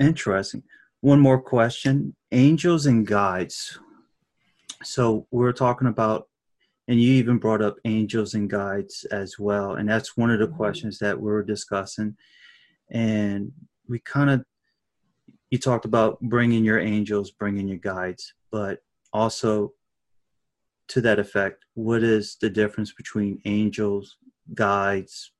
interesting. 0.00 0.62
One 1.00 1.20
more 1.20 1.40
question 1.40 2.16
angels 2.32 2.86
and 2.86 3.06
guides. 3.06 3.78
So 4.82 5.26
we're 5.30 5.52
talking 5.52 5.88
about, 5.88 6.28
and 6.88 7.00
you 7.00 7.12
even 7.14 7.38
brought 7.38 7.62
up 7.62 7.76
angels 7.84 8.34
and 8.34 8.48
guides 8.48 9.04
as 9.10 9.38
well. 9.38 9.74
And 9.74 9.88
that's 9.88 10.16
one 10.16 10.30
of 10.30 10.38
the 10.38 10.46
mm-hmm. 10.46 10.56
questions 10.56 10.98
that 10.98 11.20
we're 11.20 11.42
discussing. 11.42 12.16
And 12.90 13.52
we 13.88 14.00
kind 14.00 14.30
of, 14.30 14.44
you 15.50 15.58
talked 15.58 15.84
about 15.84 16.20
bringing 16.20 16.64
your 16.64 16.80
angels, 16.80 17.30
bringing 17.30 17.68
your 17.68 17.78
guides, 17.78 18.34
but 18.50 18.80
also 19.12 19.72
to 20.88 21.00
that 21.00 21.18
effect, 21.18 21.64
what 21.74 22.02
is 22.02 22.36
the 22.40 22.50
difference 22.50 22.92
between 22.92 23.40
angels, 23.44 24.16
guides, 24.54 25.32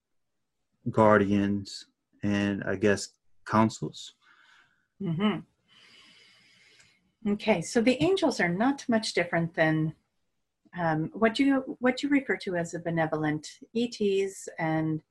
guardians, 0.90 1.86
and 2.22 2.62
I 2.64 2.76
guess 2.76 3.08
councils? 3.46 4.14
Mm-hmm. 5.02 5.40
Okay, 7.32 7.60
so 7.60 7.80
the 7.80 8.02
angels 8.02 8.40
are 8.40 8.48
not 8.48 8.84
much 8.88 9.12
different 9.12 9.54
than 9.54 9.94
um, 10.78 11.10
what 11.12 11.38
you 11.38 11.76
what 11.80 12.02
you 12.02 12.08
refer 12.08 12.36
to 12.38 12.56
as 12.56 12.74
a 12.74 12.78
benevolent 12.78 13.46
ETs 13.74 14.48
and 14.58 15.02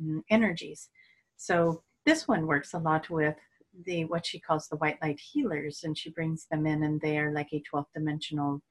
um, 0.00 0.24
energies. 0.30 0.88
So 1.36 1.82
this 2.06 2.26
one 2.26 2.46
works 2.46 2.72
a 2.74 2.78
lot 2.78 3.10
with 3.10 3.36
the 3.84 4.04
what 4.06 4.24
she 4.24 4.38
calls 4.38 4.68
the 4.68 4.76
white 4.76 5.00
light 5.02 5.20
healers, 5.20 5.84
and 5.84 5.96
she 5.96 6.10
brings 6.10 6.46
them 6.50 6.66
in, 6.66 6.84
and 6.84 7.00
they 7.00 7.18
are 7.18 7.32
like 7.32 7.52
a 7.52 7.62
12th 7.70 7.86
dimensional 7.94 8.62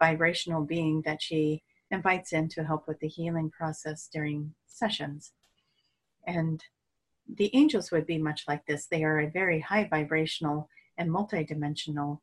vibrational 0.00 0.62
being 0.64 1.02
that 1.02 1.22
she 1.22 1.62
invites 1.90 2.32
in 2.32 2.48
to 2.48 2.64
help 2.64 2.86
with 2.86 3.00
the 3.00 3.08
healing 3.08 3.50
process 3.50 4.08
during 4.12 4.54
sessions. 4.66 5.32
And 6.26 6.62
the 7.34 7.50
angels 7.54 7.90
would 7.90 8.06
be 8.06 8.18
much 8.18 8.44
like 8.48 8.66
this. 8.66 8.86
They 8.86 9.04
are 9.04 9.20
a 9.20 9.30
very 9.30 9.60
high 9.60 9.86
vibrational 9.88 10.68
and 10.96 11.10
multidimensional 11.10 12.20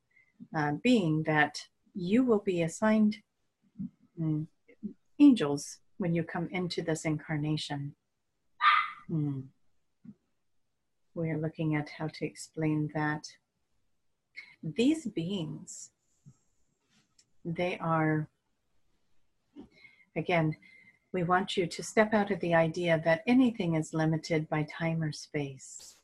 uh, 0.56 0.74
being 0.84 1.24
that 1.24 1.60
you 1.94 2.24
will 2.24 2.40
be 2.40 2.62
assigned 2.62 3.18
mm, 4.20 4.48
angels 5.20 5.80
when 5.98 6.14
you 6.14 6.24
come 6.24 6.50
into 6.52 6.82
this 6.82 7.06
incarnation. 7.06 7.96
Hmm. 9.08 9.42
We're 11.14 11.38
looking 11.38 11.76
at 11.76 11.90
how 11.90 12.08
to 12.08 12.26
explain 12.26 12.90
that. 12.94 13.26
These 14.62 15.06
beings, 15.08 15.92
they 17.46 17.78
are, 17.78 18.28
again, 20.16 20.58
we 21.16 21.24
want 21.24 21.56
you 21.56 21.66
to 21.66 21.82
step 21.82 22.14
out 22.14 22.30
of 22.30 22.42
the 22.42 22.54
idea 22.54 23.02
that 23.06 23.24
anything 23.26 23.76
is 23.76 23.94
limited 23.94 24.50
by 24.50 24.64
time 24.64 25.02
or 25.02 25.14
space. 25.14 25.96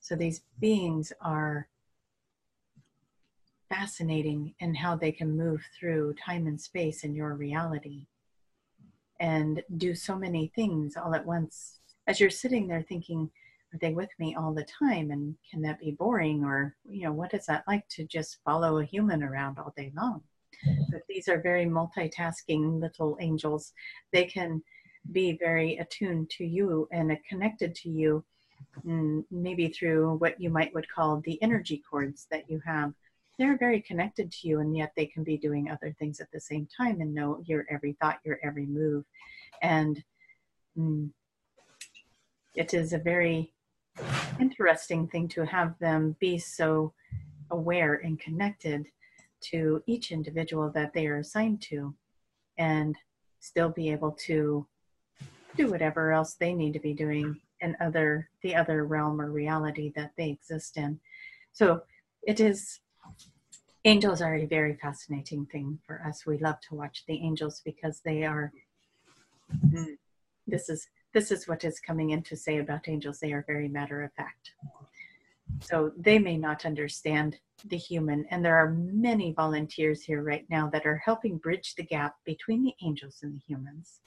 So 0.00 0.14
these 0.14 0.42
beings 0.60 1.10
are 1.22 1.68
fascinating 3.70 4.54
in 4.60 4.74
how 4.74 4.94
they 4.94 5.10
can 5.10 5.38
move 5.38 5.62
through 5.74 6.16
time 6.22 6.46
and 6.46 6.60
space 6.60 7.02
in 7.02 7.14
your 7.14 7.32
reality 7.32 8.08
and 9.20 9.62
do 9.78 9.94
so 9.94 10.16
many 10.16 10.52
things 10.54 10.98
all 10.98 11.14
at 11.14 11.24
once. 11.24 11.78
As 12.06 12.20
you're 12.20 12.28
sitting 12.28 12.68
there 12.68 12.84
thinking, 12.86 13.30
are 13.72 13.78
they 13.78 13.94
with 13.94 14.10
me 14.18 14.34
all 14.34 14.52
the 14.52 14.66
time? 14.66 15.12
And 15.12 15.34
can 15.50 15.62
that 15.62 15.80
be 15.80 15.92
boring? 15.92 16.44
Or, 16.44 16.76
you 16.86 17.04
know, 17.04 17.12
what 17.14 17.32
is 17.32 17.46
that 17.46 17.64
like 17.66 17.88
to 17.88 18.04
just 18.04 18.36
follow 18.44 18.80
a 18.80 18.84
human 18.84 19.22
around 19.22 19.58
all 19.58 19.72
day 19.78 19.92
long? 19.96 20.20
But 20.90 21.02
these 21.08 21.28
are 21.28 21.40
very 21.40 21.66
multitasking 21.66 22.80
little 22.80 23.16
angels. 23.20 23.72
They 24.12 24.24
can 24.24 24.62
be 25.10 25.36
very 25.38 25.78
attuned 25.78 26.30
to 26.30 26.44
you 26.44 26.88
and 26.92 27.16
connected 27.28 27.74
to 27.74 27.88
you, 27.88 28.24
mm, 28.86 29.24
maybe 29.30 29.68
through 29.68 30.16
what 30.16 30.40
you 30.40 30.50
might 30.50 30.72
would 30.74 30.88
call 30.90 31.20
the 31.20 31.42
energy 31.42 31.82
cords 31.88 32.26
that 32.30 32.48
you 32.48 32.60
have. 32.64 32.92
They're 33.38 33.58
very 33.58 33.80
connected 33.80 34.30
to 34.30 34.48
you, 34.48 34.60
and 34.60 34.76
yet 34.76 34.92
they 34.96 35.06
can 35.06 35.24
be 35.24 35.36
doing 35.36 35.70
other 35.70 35.94
things 35.98 36.20
at 36.20 36.30
the 36.32 36.40
same 36.40 36.68
time 36.76 37.00
and 37.00 37.14
know 37.14 37.42
your 37.46 37.66
every 37.70 37.94
thought, 37.94 38.20
your 38.24 38.38
every 38.44 38.66
move. 38.66 39.04
And 39.62 40.02
mm, 40.78 41.10
it 42.54 42.74
is 42.74 42.92
a 42.92 42.98
very 42.98 43.52
interesting 44.40 45.08
thing 45.08 45.28
to 45.28 45.44
have 45.44 45.78
them 45.78 46.16
be 46.20 46.38
so 46.38 46.92
aware 47.50 47.94
and 47.94 48.18
connected 48.18 48.86
to 49.50 49.82
each 49.86 50.12
individual 50.12 50.70
that 50.70 50.92
they 50.92 51.06
are 51.06 51.18
assigned 51.18 51.60
to 51.62 51.94
and 52.58 52.96
still 53.40 53.68
be 53.68 53.90
able 53.90 54.12
to 54.12 54.66
do 55.56 55.70
whatever 55.70 56.12
else 56.12 56.34
they 56.34 56.52
need 56.52 56.72
to 56.72 56.78
be 56.78 56.94
doing 56.94 57.38
in 57.60 57.76
other 57.80 58.28
the 58.42 58.54
other 58.54 58.84
realm 58.84 59.20
or 59.20 59.30
reality 59.30 59.92
that 59.94 60.12
they 60.16 60.30
exist 60.30 60.76
in. 60.76 60.98
So 61.52 61.82
it 62.22 62.40
is 62.40 62.80
angels 63.84 64.22
are 64.22 64.36
a 64.36 64.46
very 64.46 64.74
fascinating 64.76 65.46
thing 65.46 65.78
for 65.86 66.02
us. 66.06 66.24
We 66.24 66.38
love 66.38 66.60
to 66.68 66.74
watch 66.74 67.04
the 67.06 67.14
angels 67.14 67.60
because 67.64 68.00
they 68.00 68.24
are 68.24 68.52
this 70.46 70.68
is 70.68 70.88
this 71.12 71.30
is 71.30 71.46
what 71.46 71.64
is 71.64 71.78
coming 71.78 72.10
in 72.10 72.22
to 72.22 72.36
say 72.36 72.58
about 72.58 72.88
angels. 72.88 73.20
They 73.20 73.32
are 73.32 73.44
very 73.46 73.68
matter 73.68 74.02
of 74.02 74.12
fact 74.14 74.52
so 75.60 75.92
they 75.96 76.18
may 76.18 76.36
not 76.36 76.64
understand 76.64 77.38
the 77.66 77.76
human. 77.76 78.26
And 78.30 78.44
there 78.44 78.56
are 78.56 78.70
many 78.70 79.32
volunteers 79.32 80.02
here 80.02 80.22
right 80.22 80.46
now 80.50 80.68
that 80.70 80.86
are 80.86 81.02
helping 81.04 81.38
bridge 81.38 81.74
the 81.74 81.84
gap 81.84 82.16
between 82.24 82.62
the 82.62 82.74
angels 82.82 83.20
and 83.22 83.34
the 83.34 83.42
humans 83.46 84.00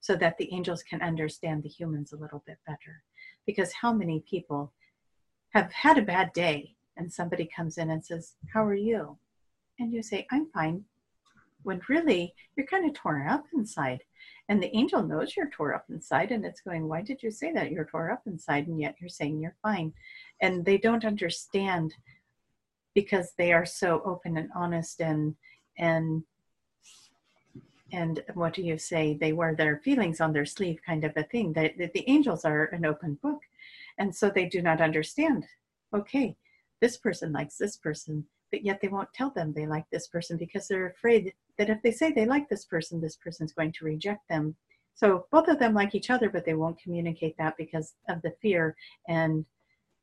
so 0.00 0.16
that 0.16 0.38
the 0.38 0.52
angels 0.52 0.82
can 0.82 1.02
understand 1.02 1.62
the 1.62 1.68
humans 1.68 2.12
a 2.12 2.16
little 2.16 2.42
bit 2.46 2.58
better. 2.66 3.02
Because 3.46 3.72
how 3.72 3.92
many 3.92 4.22
people 4.28 4.72
have 5.50 5.72
had 5.72 5.98
a 5.98 6.02
bad 6.02 6.32
day 6.32 6.76
and 6.96 7.12
somebody 7.12 7.48
comes 7.54 7.78
in 7.78 7.90
and 7.90 8.04
says, 8.04 8.34
How 8.52 8.64
are 8.64 8.74
you? 8.74 9.18
And 9.78 9.92
you 9.92 10.02
say, 10.02 10.26
I'm 10.30 10.46
fine. 10.52 10.84
When 11.62 11.80
really 11.88 12.34
you're 12.56 12.66
kind 12.66 12.86
of 12.86 12.94
torn 12.94 13.28
up 13.28 13.44
inside. 13.54 14.02
And 14.48 14.62
the 14.62 14.74
angel 14.76 15.02
knows 15.02 15.36
you're 15.36 15.50
tore 15.50 15.74
up 15.74 15.84
inside 15.90 16.32
and 16.32 16.44
it's 16.44 16.60
going, 16.60 16.88
Why 16.88 17.02
did 17.02 17.22
you 17.22 17.30
say 17.30 17.52
that? 17.52 17.70
You're 17.70 17.86
tore 17.86 18.10
up 18.10 18.22
inside 18.26 18.66
and 18.66 18.80
yet 18.80 18.96
you're 19.00 19.08
saying 19.08 19.40
you're 19.40 19.56
fine. 19.62 19.92
And 20.40 20.64
they 20.64 20.78
don't 20.78 21.04
understand 21.04 21.94
because 22.94 23.32
they 23.36 23.52
are 23.52 23.66
so 23.66 24.02
open 24.04 24.36
and 24.36 24.50
honest 24.54 25.00
and 25.00 25.36
and 25.78 26.24
and 27.92 28.22
what 28.34 28.54
do 28.54 28.62
you 28.62 28.78
say? 28.78 29.18
They 29.20 29.32
wear 29.32 29.54
their 29.54 29.78
feelings 29.78 30.20
on 30.20 30.32
their 30.32 30.46
sleeve 30.46 30.78
kind 30.86 31.02
of 31.02 31.12
a 31.16 31.24
thing. 31.24 31.52
That 31.54 31.76
the, 31.76 31.90
the 31.92 32.08
angels 32.08 32.44
are 32.44 32.66
an 32.66 32.86
open 32.86 33.18
book 33.22 33.40
and 34.00 34.16
so 34.16 34.30
they 34.30 34.46
do 34.46 34.62
not 34.62 34.80
understand 34.80 35.46
okay 35.94 36.36
this 36.80 36.96
person 36.96 37.32
likes 37.32 37.56
this 37.56 37.76
person 37.76 38.24
but 38.50 38.64
yet 38.64 38.80
they 38.80 38.88
won't 38.88 39.12
tell 39.12 39.30
them 39.30 39.52
they 39.52 39.66
like 39.66 39.84
this 39.90 40.08
person 40.08 40.36
because 40.36 40.66
they're 40.66 40.88
afraid 40.88 41.32
that 41.56 41.70
if 41.70 41.80
they 41.82 41.92
say 41.92 42.10
they 42.10 42.26
like 42.26 42.48
this 42.48 42.64
person 42.64 43.00
this 43.00 43.16
person's 43.16 43.52
going 43.52 43.70
to 43.70 43.84
reject 43.84 44.28
them. 44.28 44.56
So 44.94 45.26
both 45.30 45.46
of 45.46 45.60
them 45.60 45.72
like 45.72 45.94
each 45.94 46.10
other 46.10 46.28
but 46.28 46.44
they 46.44 46.54
won't 46.54 46.82
communicate 46.82 47.36
that 47.38 47.56
because 47.56 47.94
of 48.08 48.20
the 48.22 48.34
fear 48.42 48.74
and 49.06 49.44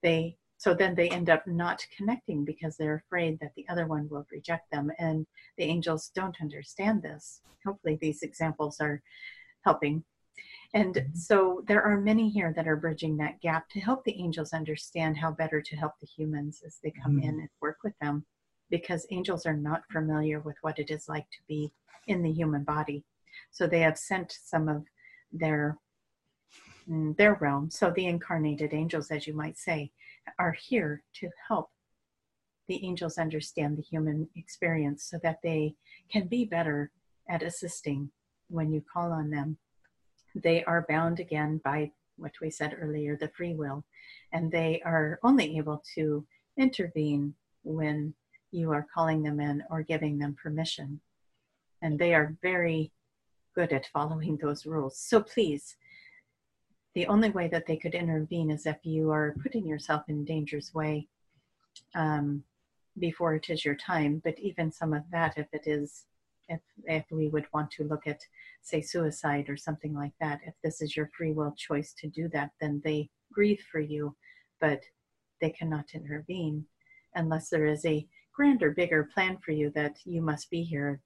they 0.02 0.38
so 0.60 0.74
then 0.74 0.96
they 0.96 1.10
end 1.10 1.30
up 1.30 1.46
not 1.46 1.86
connecting 1.96 2.44
because 2.44 2.78
they're 2.78 3.04
afraid 3.06 3.40
that 3.40 3.54
the 3.56 3.68
other 3.70 3.86
one 3.86 4.10
will 4.10 4.26
reject 4.32 4.70
them 4.72 4.92
and 4.98 5.26
the 5.58 5.64
angels 5.64 6.12
don't 6.16 6.42
understand 6.42 7.02
this 7.02 7.42
hopefully 7.66 7.98
these 8.02 8.24
examples 8.24 8.80
are 8.80 9.02
helping 9.64 10.04
and 10.74 10.96
mm-hmm. 10.96 11.16
so 11.16 11.64
there 11.68 11.84
are 11.84 12.00
many 12.00 12.30
here 12.30 12.54
that 12.56 12.68
are 12.68 12.76
bridging 12.76 13.18
that 13.18 13.40
gap 13.42 13.70
to 13.70 13.80
help 13.80 14.04
the 14.04 14.20
angels 14.20 14.54
understand 14.54 15.18
how 15.18 15.32
better 15.32 15.62
to 15.62 15.76
help 15.76 15.94
the 16.00 16.08
humans 16.08 16.62
as 16.66 16.78
they 16.84 16.92
come 16.92 17.18
mm-hmm. 17.18 17.30
in 17.30 17.40
and 17.40 17.50
work 17.62 17.78
with 17.84 17.94
them 18.02 18.26
because 18.70 19.08
angels 19.12 19.46
are 19.46 19.56
not 19.56 19.84
familiar 19.92 20.40
with 20.42 20.58
what 20.62 20.80
it 20.80 20.92
is 20.92 21.08
like 21.08 21.30
to 21.32 21.40
be 21.48 21.72
in 22.08 22.22
the 22.22 22.32
human 22.32 22.64
body 22.64 23.04
so 23.52 23.68
they 23.68 23.80
have 23.80 23.98
sent 23.98 24.38
some 24.44 24.68
of 24.68 24.84
their 25.32 25.78
their 26.88 27.36
realm 27.36 27.70
so 27.70 27.92
the 27.92 28.06
incarnated 28.06 28.74
angels 28.74 29.12
as 29.12 29.28
you 29.28 29.34
might 29.34 29.58
say 29.58 29.92
are 30.40 30.54
here 30.54 31.04
to 31.14 31.30
help 31.48 31.70
the 32.68 32.86
angels 32.86 33.18
understand 33.18 33.78
the 33.78 33.82
human 33.82 34.28
experience 34.36 35.04
so 35.04 35.18
that 35.24 35.42
they 35.42 35.74
can 36.12 36.28
be 36.28 36.46
better 36.46 36.92
at 37.30 37.44
assisting 37.44 38.10
when 38.50 38.72
you 38.72 38.84
call 38.94 39.12
on 39.12 39.30
them. 39.30 39.58
They 40.36 40.64
are 40.66 40.86
bound 40.88 41.20
again 41.20 41.62
by 41.64 41.92
what 42.18 42.34
we 42.42 42.50
said 42.50 42.76
earlier 42.80 43.16
the 43.16 43.30
free 43.30 43.54
will, 43.54 43.84
and 44.32 44.52
they 44.52 44.82
are 44.86 45.20
only 45.24 45.58
able 45.58 45.84
to 45.96 46.26
intervene 46.58 47.34
when 47.64 48.14
you 48.52 48.72
are 48.72 48.88
calling 48.94 49.24
them 49.24 49.40
in 49.40 49.64
or 49.70 49.82
giving 49.82 50.18
them 50.18 50.36
permission. 50.42 51.00
And 51.82 52.00
they 52.00 52.14
are 52.14 52.36
very 52.42 52.92
good 53.56 53.72
at 53.72 53.88
following 53.88 54.38
those 54.38 54.66
rules. 54.66 54.98
So 54.98 55.22
please 55.22 55.76
the 56.98 57.06
only 57.06 57.30
way 57.30 57.48
that 57.48 57.68
they 57.68 57.78
could 57.78 57.94
intervene 57.94 58.50
is 58.50 58.66
if 58.66 58.80
you 58.82 59.12
are 59.12 59.36
putting 59.44 59.68
yourself 59.68 60.02
in 60.08 60.26
danger's 60.26 60.74
way 60.74 61.08
um, 61.94 62.44
before 62.98 63.36
it 63.36 63.52
is 63.52 63.64
your 63.64 63.76
time. 63.76 64.20
But 64.24 64.40
even 64.40 64.72
some 64.72 64.94
of 64.94 65.04
that, 65.12 65.38
if 65.38 65.46
it 65.54 65.68
is, 65.68 66.06
if, 66.50 66.60
if 66.86 67.06
we 67.12 67.28
would 67.28 67.46
want 67.54 67.70
to 67.74 67.84
look 67.84 68.08
at, 68.08 68.22
say, 68.64 68.82
suicide 68.82 69.48
or 69.48 69.56
something 69.56 69.94
like 69.94 70.14
that, 70.20 70.40
if 70.44 70.56
this 70.64 70.82
is 70.82 70.98
your 70.98 71.12
free 71.16 71.34
will 71.34 71.54
choice 71.56 71.94
to 72.00 72.08
do 72.08 72.30
that, 72.30 72.50
then 72.60 72.82
they 72.84 73.12
grieve 73.32 73.64
for 73.72 73.80
you. 73.80 74.16
But 74.60 74.82
they 75.40 75.52
cannot 75.52 75.94
intervene 75.94 76.66
unless 77.14 77.50
there 77.50 77.68
is 77.68 77.86
a 77.86 78.08
grander, 78.34 78.72
bigger 78.72 79.08
plan 79.14 79.38
for 79.46 79.52
you 79.52 79.70
that 79.76 79.98
you 80.04 80.24
must 80.24 80.50
be 80.50 80.64
here. 80.64 81.00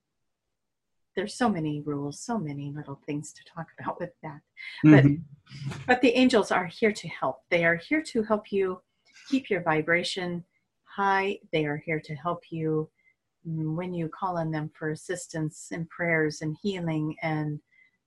There's 1.16 1.36
so 1.36 1.50
many 1.50 1.82
rules, 1.82 2.20
so 2.20 2.38
many 2.38 2.72
little 2.72 3.00
things 3.06 3.34
to 3.34 3.44
talk 3.44 3.68
about 3.80 4.00
with 4.00 4.12
that. 4.24 4.42
But 4.84 5.04
mm-hmm. 5.06 5.72
but 5.88 6.02
the 6.02 6.16
angels 6.18 6.52
are 6.52 6.66
here 6.66 6.92
to 6.92 7.08
help. 7.08 7.42
They 7.50 7.66
are 7.66 7.76
here 7.76 8.02
to 8.04 8.24
help 8.24 8.52
you 8.52 8.82
keep 9.30 9.50
your 9.50 9.62
vibration 9.62 10.44
high. 10.84 11.40
They 11.52 11.66
are 11.66 11.78
here 11.78 12.02
to 12.02 12.16
help 12.16 12.44
you 12.50 12.90
mm, 13.48 13.76
when 13.76 13.94
you 13.94 14.10
call 14.10 14.38
on 14.38 14.52
them 14.52 14.72
for 14.78 14.92
assistance 14.92 15.70
and 15.72 15.90
prayers 15.90 16.42
and 16.42 16.58
healing 16.62 17.16
and 17.22 17.60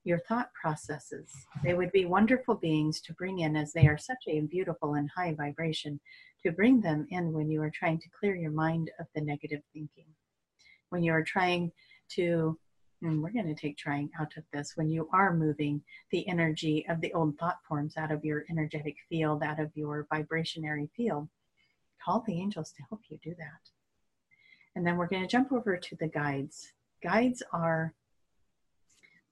your 0.04 0.18
thought 0.18 0.52
processes. 0.52 1.32
They 1.62 1.74
would 1.74 1.90
be 1.90 2.04
wonderful 2.04 2.54
beings 2.54 3.00
to 3.02 3.14
bring 3.14 3.40
in 3.40 3.56
as 3.56 3.72
they 3.72 3.86
are 3.86 3.96
such 3.96 4.22
a 4.28 4.40
beautiful 4.40 4.94
and 4.94 5.08
high 5.16 5.32
vibration, 5.32 5.98
to 6.44 6.52
bring 6.52 6.80
them 6.80 7.06
in 7.10 7.32
when 7.32 7.50
you 7.50 7.62
are 7.62 7.70
trying 7.70 7.98
to 8.00 8.08
clear 8.18 8.36
your 8.36 8.50
mind 8.50 8.90
of 9.00 9.06
the 9.14 9.22
negative 9.22 9.62
thinking. 9.72 10.06
When 10.90 11.02
you 11.02 11.12
are 11.12 11.24
trying 11.24 11.72
to, 12.10 12.58
and 13.04 13.22
we're 13.22 13.30
going 13.30 13.46
to 13.46 13.54
take 13.54 13.76
trying 13.76 14.10
out 14.18 14.36
of 14.36 14.44
this, 14.52 14.72
when 14.76 14.90
you 14.90 15.08
are 15.12 15.34
moving 15.34 15.82
the 16.10 16.26
energy 16.26 16.86
of 16.88 17.00
the 17.00 17.12
old 17.12 17.38
thought 17.38 17.58
forms 17.68 17.96
out 17.96 18.10
of 18.10 18.24
your 18.24 18.44
energetic 18.50 18.96
field, 19.08 19.42
out 19.42 19.60
of 19.60 19.70
your 19.74 20.06
vibrationary 20.12 20.88
field, 20.96 21.28
call 22.02 22.24
the 22.26 22.40
angels 22.40 22.72
to 22.72 22.82
help 22.88 23.02
you 23.08 23.18
do 23.22 23.34
that. 23.38 23.70
And 24.74 24.86
then 24.86 24.96
we're 24.96 25.06
going 25.06 25.22
to 25.22 25.28
jump 25.28 25.52
over 25.52 25.76
to 25.76 25.96
the 25.96 26.08
guides. 26.08 26.72
Guides 27.02 27.42
are, 27.52 27.94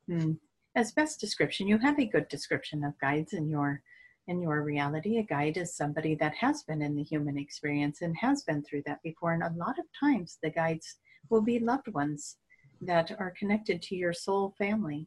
hmm, 0.07 0.33
as 0.77 0.93
best 0.93 1.19
description, 1.19 1.67
you 1.67 1.79
have 1.79 1.99
a 1.99 2.07
good 2.07 2.29
description 2.29 2.85
of 2.85 2.99
guides 3.01 3.33
in 3.33 3.49
your 3.49 3.83
in 4.29 4.41
your 4.41 4.63
reality. 4.63 5.19
A 5.19 5.25
guide 5.25 5.57
is 5.57 5.75
somebody 5.75 6.15
that 6.15 6.37
has 6.37 6.63
been 6.63 6.81
in 6.81 6.95
the 6.95 7.03
human 7.03 7.37
experience 7.37 8.03
and 8.03 8.17
has 8.19 8.45
been 8.45 8.63
through 8.63 8.85
that 8.87 9.03
before. 9.03 9.33
And 9.33 9.43
a 9.43 9.53
lot 9.57 9.81
of 9.81 9.87
times, 9.99 10.39
the 10.41 10.51
guides 10.51 10.99
will 11.29 11.41
be 11.41 11.59
loved 11.59 11.89
ones 11.89 12.37
that 12.82 13.11
are 13.19 13.34
connected 13.38 13.81
to 13.82 13.96
your 13.96 14.12
soul 14.12 14.55
family, 14.58 15.06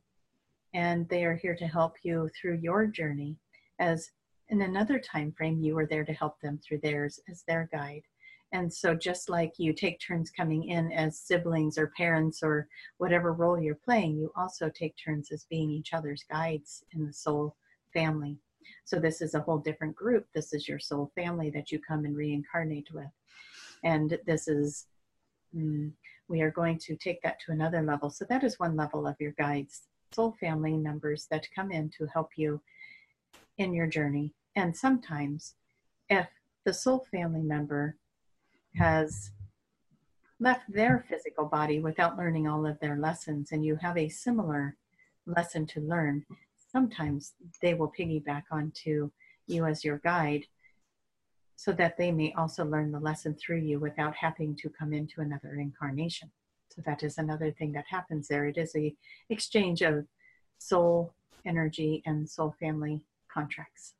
and 0.73 1.07
they 1.09 1.23
are 1.25 1.35
here 1.35 1.55
to 1.55 1.67
help 1.67 1.95
you 2.03 2.29
through 2.39 2.59
your 2.61 2.87
journey 2.87 3.37
as 3.79 4.11
in 4.49 4.61
another 4.61 4.99
time 4.99 5.31
frame, 5.31 5.59
you 5.59 5.75
were 5.75 5.87
there 5.87 6.03
to 6.03 6.13
help 6.13 6.39
them 6.39 6.59
through 6.59 6.79
theirs 6.79 7.19
as 7.29 7.43
their 7.43 7.69
guide. 7.71 8.03
And 8.51 8.71
so, 8.71 8.93
just 8.93 9.27
like 9.27 9.53
you 9.57 9.73
take 9.73 9.99
turns 9.99 10.29
coming 10.29 10.69
in 10.69 10.91
as 10.91 11.19
siblings 11.19 11.77
or 11.77 11.91
parents 11.97 12.41
or 12.43 12.67
whatever 12.97 13.33
role 13.33 13.59
you're 13.59 13.75
playing, 13.75 14.17
you 14.17 14.31
also 14.35 14.69
take 14.69 14.95
turns 15.03 15.31
as 15.31 15.45
being 15.49 15.71
each 15.71 15.93
other's 15.93 16.23
guides 16.29 16.83
in 16.91 17.05
the 17.05 17.11
soul 17.13 17.55
family. 17.91 18.37
So, 18.85 18.99
this 18.99 19.21
is 19.21 19.33
a 19.33 19.41
whole 19.41 19.57
different 19.57 19.95
group. 19.95 20.27
This 20.33 20.53
is 20.53 20.67
your 20.67 20.79
soul 20.79 21.11
family 21.15 21.49
that 21.51 21.71
you 21.71 21.79
come 21.79 22.05
and 22.05 22.15
reincarnate 22.15 22.89
with. 22.93 23.09
And 23.83 24.17
this 24.25 24.47
is, 24.47 24.85
mm, 25.55 25.91
we 26.27 26.41
are 26.41 26.51
going 26.51 26.79
to 26.79 26.95
take 26.95 27.21
that 27.21 27.39
to 27.41 27.51
another 27.51 27.81
level. 27.81 28.09
So, 28.09 28.25
that 28.29 28.43
is 28.43 28.59
one 28.59 28.75
level 28.75 29.07
of 29.07 29.15
your 29.19 29.33
guides, 29.33 29.83
soul 30.11 30.35
family 30.39 30.77
members 30.77 31.27
that 31.31 31.47
come 31.55 31.71
in 31.71 31.89
to 31.97 32.07
help 32.07 32.31
you 32.35 32.61
in 33.57 33.73
your 33.73 33.87
journey. 33.87 34.33
And 34.55 34.75
sometimes, 34.75 35.55
if 36.09 36.27
the 36.65 36.73
soul 36.73 37.05
family 37.11 37.41
member 37.41 37.95
has 38.75 39.31
left 40.39 40.71
their 40.71 41.05
physical 41.09 41.45
body 41.45 41.79
without 41.79 42.17
learning 42.17 42.47
all 42.47 42.65
of 42.65 42.79
their 42.79 42.97
lessons, 42.97 43.51
and 43.51 43.63
you 43.63 43.75
have 43.77 43.97
a 43.97 44.09
similar 44.09 44.75
lesson 45.25 45.65
to 45.67 45.81
learn, 45.81 46.25
sometimes 46.71 47.33
they 47.61 47.73
will 47.73 47.91
piggyback 47.97 48.43
onto 48.51 49.09
you 49.47 49.65
as 49.65 49.85
your 49.85 49.99
guide 49.99 50.45
so 51.55 51.71
that 51.71 51.97
they 51.97 52.11
may 52.11 52.33
also 52.33 52.65
learn 52.65 52.91
the 52.91 52.99
lesson 52.99 53.35
through 53.35 53.59
you 53.59 53.79
without 53.79 54.15
having 54.15 54.55
to 54.57 54.69
come 54.69 54.93
into 54.93 55.21
another 55.21 55.55
incarnation. 55.55 56.31
So 56.69 56.81
that 56.85 57.03
is 57.03 57.17
another 57.17 57.51
thing 57.51 57.71
that 57.73 57.85
happens 57.89 58.27
there. 58.27 58.45
It 58.45 58.57
is 58.57 58.75
a 58.75 58.93
exchange 59.29 59.81
of 59.81 60.05
soul 60.57 61.13
energy 61.45 62.01
and 62.05 62.29
soul 62.29 62.55
family 62.59 63.01
contracts. 63.31 63.93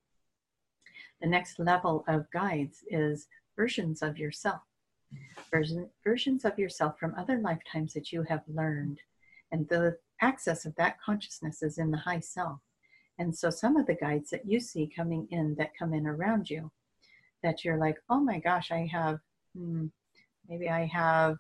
The 1.21 1.27
next 1.27 1.59
level 1.59 2.03
of 2.07 2.29
guides 2.31 2.83
is 2.89 3.27
versions 3.55 4.01
of 4.01 4.17
yourself. 4.17 4.61
Version, 5.51 5.89
versions 6.03 6.43
of 6.43 6.59
yourself 6.59 6.99
from 6.99 7.15
other 7.15 7.39
lifetimes 7.39 7.93
that 7.93 8.11
you 8.11 8.23
have 8.23 8.41
learned. 8.47 8.99
And 9.51 9.67
the 9.69 9.97
access 10.21 10.65
of 10.65 10.75
that 10.75 10.99
consciousness 11.01 11.61
is 11.61 11.77
in 11.77 11.91
the 11.91 11.97
high 11.97 12.19
self. 12.19 12.59
And 13.17 13.35
so 13.35 13.49
some 13.49 13.77
of 13.77 13.85
the 13.85 13.95
guides 13.95 14.29
that 14.31 14.45
you 14.45 14.59
see 14.59 14.91
coming 14.93 15.27
in 15.31 15.55
that 15.55 15.77
come 15.77 15.93
in 15.93 16.05
around 16.05 16.49
you, 16.49 16.71
that 17.45 17.63
you're 17.63 17.77
like, 17.77 17.97
oh 18.09 18.19
my 18.19 18.39
gosh, 18.39 18.71
I 18.71 18.89
have, 18.91 19.19
hmm, 19.55 19.85
maybe 20.49 20.69
I 20.69 20.85
have 20.87 21.37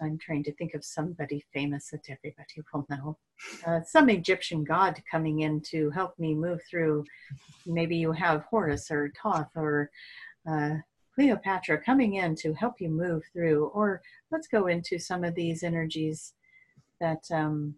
I'm 0.00 0.18
trying 0.18 0.42
to 0.44 0.52
think 0.54 0.74
of 0.74 0.84
somebody 0.84 1.44
famous 1.52 1.90
that 1.90 2.08
everybody 2.08 2.62
will 2.72 2.86
know. 2.90 3.18
Uh, 3.66 3.80
some 3.86 4.08
Egyptian 4.08 4.64
god 4.64 5.00
coming 5.10 5.40
in 5.40 5.60
to 5.70 5.90
help 5.90 6.18
me 6.18 6.34
move 6.34 6.60
through. 6.68 7.04
Maybe 7.66 7.96
you 7.96 8.12
have 8.12 8.44
Horus 8.50 8.90
or 8.90 9.12
Thoth 9.22 9.50
or 9.54 9.90
uh, 10.48 10.76
Cleopatra 11.14 11.78
coming 11.82 12.14
in 12.14 12.34
to 12.36 12.54
help 12.54 12.80
you 12.80 12.88
move 12.88 13.22
through. 13.32 13.66
Or 13.66 14.02
let's 14.30 14.48
go 14.48 14.66
into 14.66 14.98
some 14.98 15.24
of 15.24 15.34
these 15.34 15.62
energies 15.62 16.34
that 17.00 17.22
um, 17.32 17.76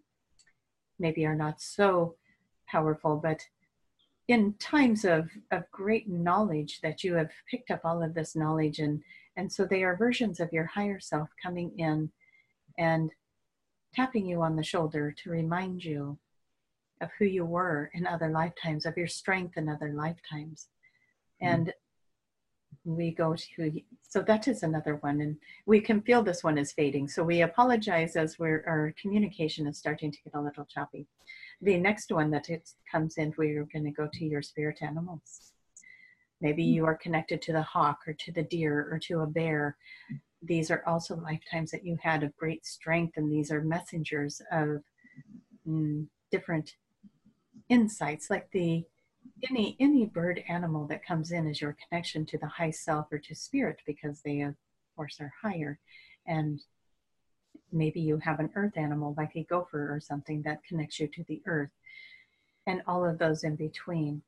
maybe 0.99 1.25
are 1.25 1.35
not 1.35 1.61
so 1.61 2.15
powerful, 2.67 3.19
but 3.21 3.45
in 4.27 4.53
times 4.59 5.05
of, 5.05 5.29
of 5.51 5.63
great 5.71 6.09
knowledge 6.09 6.81
that 6.81 7.03
you 7.03 7.15
have 7.15 7.31
picked 7.49 7.71
up 7.71 7.81
all 7.85 8.03
of 8.03 8.13
this 8.13 8.35
knowledge 8.35 8.79
and 8.79 9.01
and 9.37 9.53
so 9.53 9.65
they 9.65 9.83
are 9.83 9.95
versions 9.95 10.39
of 10.39 10.51
your 10.51 10.65
higher 10.65 10.99
self 10.99 11.29
coming 11.41 11.71
in 11.77 12.11
and 12.77 13.11
tapping 13.93 14.25
you 14.25 14.41
on 14.41 14.55
the 14.55 14.63
shoulder 14.63 15.11
to 15.23 15.29
remind 15.29 15.83
you 15.83 16.17
of 17.01 17.09
who 17.17 17.25
you 17.25 17.45
were 17.45 17.91
in 17.93 18.07
other 18.07 18.29
lifetimes, 18.29 18.85
of 18.85 18.97
your 18.97 19.07
strength 19.07 19.55
in 19.55 19.69
other 19.69 19.93
lifetimes. 19.93 20.69
Mm-hmm. 21.41 21.53
And 21.53 21.73
we 22.83 23.11
go 23.11 23.35
to, 23.35 23.81
so 24.01 24.21
that 24.23 24.47
is 24.47 24.63
another 24.63 24.95
one. 24.95 25.21
And 25.21 25.37
we 25.67 25.79
can 25.81 26.01
feel 26.01 26.23
this 26.23 26.43
one 26.43 26.57
is 26.57 26.71
fading. 26.71 27.07
So 27.07 27.23
we 27.23 27.41
apologize 27.41 28.15
as 28.15 28.39
we're, 28.39 28.63
our 28.67 28.93
communication 28.99 29.67
is 29.67 29.77
starting 29.77 30.11
to 30.11 30.17
get 30.23 30.33
a 30.33 30.41
little 30.41 30.65
choppy. 30.65 31.05
The 31.61 31.77
next 31.77 32.11
one 32.11 32.31
that 32.31 32.49
it 32.49 32.69
comes 32.91 33.17
in, 33.17 33.33
we're 33.37 33.67
going 33.71 33.85
to 33.85 33.91
go 33.91 34.07
to 34.13 34.25
your 34.25 34.41
spirit 34.41 34.79
animals. 34.81 35.51
Maybe 36.39 36.63
mm. 36.63 36.73
you 36.73 36.85
are 36.85 36.95
connected 36.95 37.41
to 37.43 37.53
the 37.53 37.63
hawk 37.63 37.99
or 38.07 38.13
to 38.13 38.31
the 38.31 38.43
deer 38.43 38.87
or 38.91 38.99
to 39.07 39.21
a 39.21 39.27
bear. 39.27 39.77
These 40.41 40.69
are 40.69 40.83
also 40.85 41.15
lifetimes 41.15 41.71
that 41.71 41.85
you 41.85 41.97
had 42.01 42.23
of 42.23 42.37
great 42.37 42.65
strength, 42.65 43.17
and 43.17 43.31
these 43.31 43.51
are 43.51 43.61
messengers 43.61 44.41
of 44.51 44.83
mm, 45.67 46.05
different 46.31 46.75
insights, 47.69 48.29
like 48.29 48.49
the 48.51 48.85
any 49.49 49.75
any 49.79 50.05
bird 50.05 50.43
animal 50.47 50.87
that 50.87 51.05
comes 51.05 51.31
in 51.31 51.47
is 51.47 51.61
your 51.61 51.75
connection 51.87 52.25
to 52.25 52.37
the 52.37 52.47
high 52.47 52.71
self 52.71 53.07
or 53.11 53.19
to 53.19 53.35
spirit 53.35 53.81
because 53.85 54.21
they 54.21 54.41
of 54.41 54.55
course 54.95 55.17
are 55.19 55.33
higher 55.41 55.79
and 56.25 56.61
maybe 57.71 57.99
you 57.99 58.17
have 58.17 58.39
an 58.39 58.49
earth 58.55 58.77
animal 58.77 59.13
like 59.17 59.35
a 59.35 59.43
gopher 59.43 59.93
or 59.93 59.99
something 59.99 60.41
that 60.43 60.63
connects 60.63 60.99
you 60.99 61.07
to 61.07 61.23
the 61.27 61.41
earth 61.45 61.71
and 62.65 62.81
all 62.87 63.05
of 63.05 63.17
those 63.17 63.43
in 63.43 63.55
between 63.55 64.21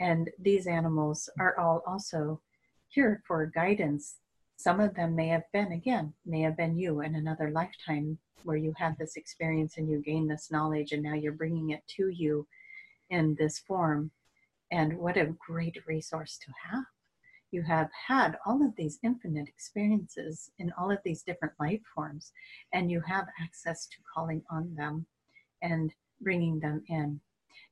and 0.00 0.30
these 0.38 0.66
animals 0.66 1.28
are 1.38 1.58
all 1.58 1.82
also 1.86 2.40
here 2.88 3.22
for 3.26 3.46
guidance. 3.46 4.16
Some 4.56 4.80
of 4.80 4.94
them 4.94 5.14
may 5.14 5.28
have 5.28 5.44
been, 5.52 5.72
again, 5.72 6.14
may 6.24 6.40
have 6.42 6.56
been 6.56 6.78
you 6.78 7.00
in 7.00 7.14
another 7.14 7.50
lifetime 7.50 8.18
where 8.44 8.56
you 8.56 8.72
had 8.76 8.96
this 8.98 9.16
experience 9.16 9.76
and 9.76 9.88
you 9.88 10.00
gained 10.00 10.30
this 10.30 10.50
knowledge 10.50 10.92
and 10.92 11.02
now 11.02 11.14
you're 11.14 11.32
bringing 11.32 11.70
it 11.70 11.82
to 11.96 12.08
you 12.08 12.46
in 13.10 13.36
this 13.38 13.58
form. 13.58 14.10
And 14.70 14.98
what 14.98 15.16
a 15.16 15.34
great 15.46 15.78
resource 15.86 16.38
to 16.44 16.52
have. 16.70 16.84
You 17.50 17.62
have 17.62 17.88
had 18.06 18.36
all 18.44 18.64
of 18.64 18.76
these 18.76 18.98
infinite 19.02 19.48
experiences 19.48 20.50
in 20.58 20.72
all 20.78 20.90
of 20.90 20.98
these 21.04 21.22
different 21.22 21.54
life 21.58 21.80
forms, 21.94 22.32
and 22.72 22.90
you 22.90 23.00
have 23.00 23.26
access 23.40 23.86
to 23.86 23.96
calling 24.14 24.42
on 24.50 24.74
them 24.74 25.06
and 25.62 25.94
bringing 26.20 26.60
them 26.60 26.82
in. 26.88 27.20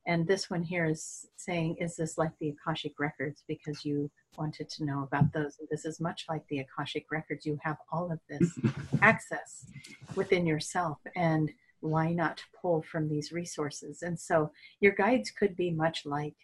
And 0.05 0.25
this 0.25 0.49
one 0.49 0.63
here 0.63 0.85
is 0.85 1.27
saying, 1.35 1.75
is 1.79 1.97
this 1.97 2.17
like 2.17 2.31
the 2.39 2.49
Akashic 2.49 2.97
Records? 2.97 3.43
Because 3.47 3.83
you 3.83 4.09
wanted 4.37 4.69
to 4.69 4.85
know 4.85 5.03
about 5.03 5.33
those. 5.33 5.59
This 5.69 5.83
is 5.83 5.99
much 5.99 6.25
like 6.29 6.47
the 6.47 6.59
Akashic 6.59 7.05
Records. 7.11 7.45
You 7.45 7.59
have 7.63 7.77
all 7.91 8.11
of 8.11 8.19
this 8.29 8.57
access 9.01 9.65
within 10.15 10.45
yourself. 10.45 10.99
And 11.15 11.51
why 11.81 12.13
not 12.13 12.41
pull 12.59 12.83
from 12.83 13.09
these 13.09 13.33
resources? 13.33 14.01
And 14.01 14.17
so 14.17 14.51
your 14.79 14.93
guides 14.93 15.29
could 15.29 15.57
be 15.57 15.71
much 15.71 16.05
like 16.05 16.35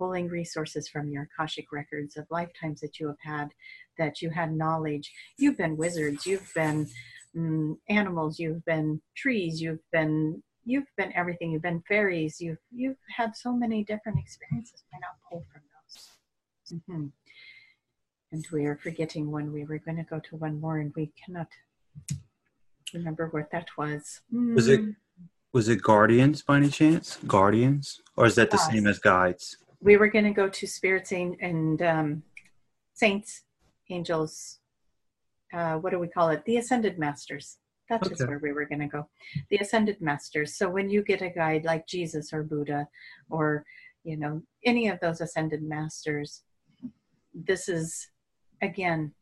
pulling 0.00 0.28
resources 0.28 0.88
from 0.88 1.10
your 1.10 1.28
Akashic 1.28 1.70
records 1.72 2.16
of 2.16 2.26
lifetimes 2.30 2.80
that 2.80 2.98
you 2.98 3.06
have 3.08 3.20
had, 3.22 3.50
that 3.98 4.22
you 4.22 4.30
had 4.30 4.50
knowledge. 4.50 5.12
You've 5.36 5.58
been 5.58 5.76
wizards, 5.76 6.24
you've 6.26 6.50
been 6.54 6.88
mm, 7.36 7.76
animals, 7.90 8.40
you've 8.40 8.64
been 8.64 9.02
trees, 9.14 9.60
you've 9.60 9.84
been 9.92 10.42
you've 10.64 10.86
been 10.96 11.12
everything. 11.14 11.52
You've 11.52 11.62
been 11.62 11.82
fairies. 11.86 12.40
You've 12.40 12.62
you've 12.72 12.96
had 13.14 13.36
so 13.36 13.52
many 13.52 13.84
different 13.84 14.18
experiences. 14.18 14.82
Why 14.90 15.00
not 15.02 15.16
pull 15.28 15.44
from 15.52 15.62
those? 15.74 16.80
Mm-hmm. 16.80 17.06
And 18.32 18.46
we 18.52 18.64
are 18.64 18.76
forgetting 18.76 19.30
when 19.30 19.52
we 19.52 19.64
were 19.64 19.78
going 19.78 19.98
to 19.98 20.02
go 20.04 20.20
to 20.20 20.36
one 20.36 20.60
more, 20.60 20.78
and 20.78 20.92
we 20.96 21.12
cannot 21.22 21.48
remember 22.94 23.28
what 23.28 23.50
that 23.52 23.68
was. 23.76 24.20
Was 24.32 24.66
it 24.68 24.80
Mm, 24.80 24.94
was 25.52 25.68
it 25.68 25.82
guardians 25.82 26.42
by 26.42 26.56
any 26.56 26.70
chance? 26.70 27.18
Guardians, 27.26 28.00
or 28.16 28.24
is 28.24 28.36
that 28.36 28.50
the 28.50 28.56
Yes. 28.56 28.70
same 28.70 28.86
as 28.86 28.98
guides? 28.98 29.56
We 29.82 29.96
were 29.96 30.08
going 30.08 30.26
to 30.26 30.30
go 30.32 30.48
to 30.48 30.66
spirits 30.66 31.12
and, 31.12 31.36
and 31.40 31.82
um, 31.82 32.22
saints, 32.92 33.42
angels. 33.88 34.58
Uh, 35.52 35.76
what 35.76 35.90
do 35.90 35.98
we 35.98 36.08
call 36.08 36.28
it? 36.28 36.44
The 36.44 36.58
ascended 36.58 36.98
masters. 36.98 37.58
That 37.88 38.06
is 38.06 38.20
Okay. 38.20 38.28
where 38.28 38.38
we 38.38 38.52
were 38.52 38.66
going 38.66 38.80
to 38.80 38.86
go. 38.86 39.08
The 39.48 39.56
ascended 39.56 40.00
masters. 40.00 40.54
So 40.54 40.68
when 40.68 40.90
you 40.90 41.02
get 41.02 41.22
a 41.22 41.30
guide 41.30 41.64
like 41.64 41.86
Jesus 41.88 42.32
or 42.32 42.44
Buddha, 42.44 42.86
or 43.30 43.64
you 44.04 44.16
know 44.16 44.42
any 44.64 44.88
of 44.88 45.00
those 45.00 45.20
ascended 45.20 45.62
masters, 45.62 46.44
this 47.34 47.68
is 47.68 48.08
again 48.62 49.12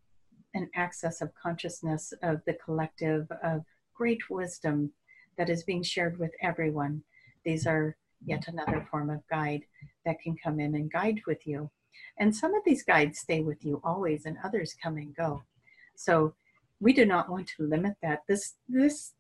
an 0.55 0.69
access 0.75 1.23
of 1.23 1.35
consciousness 1.35 2.13
of 2.23 2.43
the 2.47 2.55
collective 2.63 3.27
of 3.43 3.65
great 3.95 4.29
wisdom 4.29 4.93
that 5.39 5.49
is 5.49 5.63
being 5.63 5.83
shared 5.83 6.19
with 6.19 6.33
everyone. 6.43 7.03
These 7.45 7.67
are 7.67 7.97
yet 8.25 8.49
another 8.49 8.87
form 8.91 9.11
of 9.11 9.27
guide 9.29 9.65
that 10.05 10.21
can 10.21 10.37
come 10.37 10.61
in 10.61 10.75
and 10.75 10.93
guide 10.93 11.21
with 11.27 11.47
you. 11.47 11.71
And 12.19 12.35
some 12.35 12.55
of 12.55 12.63
these 12.65 12.83
guides 12.83 13.19
stay 13.19 13.41
with 13.41 13.65
you 13.65 13.81
always, 13.85 14.25
and 14.27 14.37
others 14.43 14.75
come 14.83 14.97
and 14.97 15.15
go. 15.15 15.43
So 15.97 16.35
we 16.81 16.93
do 16.93 17.05
not 17.05 17.31
want 17.31 17.49
to 17.57 17.67
limit 17.67 17.95
that. 18.03 18.23
This 18.29 18.55
this 18.69 19.15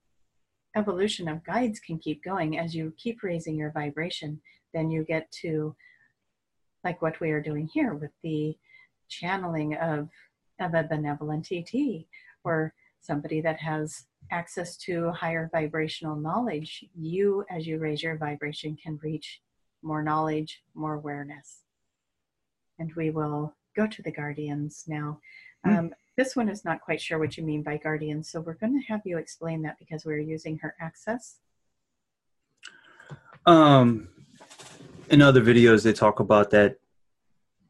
evolution 0.77 1.29
of 1.29 1.45
guides 1.45 1.81
can 1.81 1.99
keep 1.99 2.23
going 2.23 2.59
as 2.59 2.75
you 2.75 2.93
keep 2.97 3.23
raising 3.23 3.57
your 3.57 3.73
vibration. 3.73 4.41
Then 4.75 4.91
you 4.91 5.05
get 5.05 5.31
to 5.43 5.75
like 6.85 7.03
what 7.03 7.21
we 7.21 7.31
are 7.31 7.41
doing 7.41 7.69
here 7.73 7.95
with 7.95 8.13
the 8.23 8.57
channeling 9.09 9.75
of 9.77 10.09
of 10.61 10.75
a 10.75 10.83
benevolent 10.83 11.49
ET 11.51 11.73
or 12.45 12.75
somebody 13.01 13.41
that 13.41 13.61
has 13.61 14.07
access 14.31 14.77
to 14.77 15.11
higher 15.13 15.49
vibrational 15.53 16.17
knowledge. 16.17 16.85
You, 16.95 17.45
as 17.51 17.67
you 17.67 17.79
raise 17.79 18.03
your 18.03 18.17
vibration, 18.17 18.77
can 18.83 18.99
reach 19.03 19.41
more 19.83 20.03
knowledge, 20.03 20.63
more 20.75 20.95
awareness. 20.95 21.63
And 22.79 22.93
we 22.95 23.11
will 23.11 23.55
go 23.77 23.87
to 23.87 24.03
the 24.03 24.13
guardians 24.13 24.85
now. 24.87 25.21
Hmm. 25.65 25.77
Um, 25.77 25.95
this 26.17 26.35
one 26.35 26.49
is 26.49 26.65
not 26.65 26.81
quite 26.81 27.01
sure 27.01 27.19
what 27.19 27.37
you 27.37 27.45
mean 27.45 27.63
by 27.63 27.77
guardians, 27.77 28.31
so 28.31 28.41
we're 28.41 28.55
going 28.55 28.81
to 28.81 28.87
have 28.93 29.03
you 29.05 29.19
explain 29.19 29.63
that 29.63 29.77
because 29.79 30.05
we're 30.05 30.19
using 30.19 30.59
her 30.59 30.75
access. 30.81 31.37
Um, 33.47 34.09
in 35.11 35.23
other 35.23 35.41
videos, 35.41 35.85
they 35.85 35.93
talk 35.93 36.19
about 36.19 36.51
that 36.51 36.77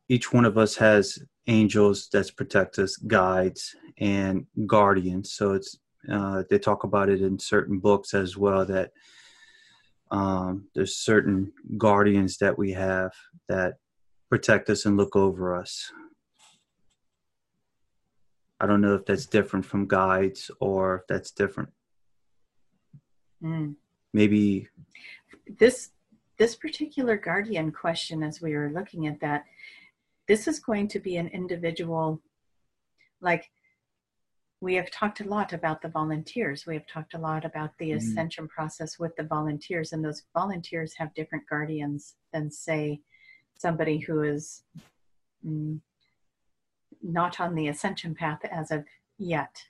each 0.08 0.32
one 0.32 0.46
of 0.46 0.56
us 0.56 0.76
has 0.76 1.18
angels 1.46 2.08
that 2.12 2.34
protect 2.36 2.78
us, 2.78 2.96
guides, 2.96 3.76
and 3.98 4.46
guardians. 4.66 5.32
So 5.32 5.52
it's 5.52 5.78
uh, 6.10 6.42
they 6.48 6.58
talk 6.58 6.84
about 6.84 7.08
it 7.08 7.22
in 7.22 7.38
certain 7.38 7.78
books 7.78 8.14
as 8.14 8.36
well 8.36 8.64
that 8.66 8.92
um, 10.10 10.68
there's 10.74 10.96
certain 10.96 11.52
guardians 11.76 12.38
that 12.38 12.56
we 12.56 12.72
have 12.72 13.12
that 13.48 13.74
protect 14.30 14.70
us 14.70 14.86
and 14.86 14.96
look 14.96 15.16
over 15.16 15.56
us. 15.56 15.90
I 18.60 18.66
don't 18.66 18.80
know 18.80 18.94
if 18.94 19.06
that's 19.06 19.26
different 19.26 19.64
from 19.64 19.86
guides 19.86 20.50
or 20.60 20.96
if 20.96 21.02
that's 21.08 21.30
different. 21.30 21.70
Mm. 23.42 23.76
Maybe 24.12 24.68
this 25.58 25.90
this 26.38 26.54
particular 26.54 27.16
guardian 27.16 27.72
question 27.72 28.22
as 28.22 28.40
we 28.40 28.54
were 28.54 28.70
looking 28.72 29.06
at 29.06 29.20
that 29.20 29.44
this 30.28 30.46
is 30.46 30.60
going 30.60 30.86
to 30.88 31.00
be 31.00 31.16
an 31.16 31.28
individual 31.28 32.20
like 33.20 33.50
we 34.60 34.74
have 34.74 34.90
talked 34.90 35.20
a 35.20 35.24
lot 35.28 35.52
about 35.52 35.80
the 35.82 35.88
volunteers 35.88 36.66
we 36.66 36.74
have 36.74 36.86
talked 36.86 37.14
a 37.14 37.18
lot 37.18 37.44
about 37.44 37.76
the 37.78 37.90
Mhm. 37.90 37.96
ascension 37.96 38.48
process 38.48 38.98
with 38.98 39.14
the 39.16 39.22
volunteers 39.22 39.92
and 39.92 40.04
those 40.04 40.24
volunteers 40.34 40.94
have 40.94 41.14
different 41.14 41.46
guardians 41.48 42.16
than 42.32 42.50
say 42.50 43.00
somebody 43.56 43.98
who 43.98 44.22
is 44.22 44.64
mm, 45.44 45.80
not 47.02 47.38
on 47.40 47.54
the 47.54 47.68
ascension 47.68 48.14
path 48.14 48.44
as 48.44 48.70
of 48.70 48.84
yet 49.18 49.68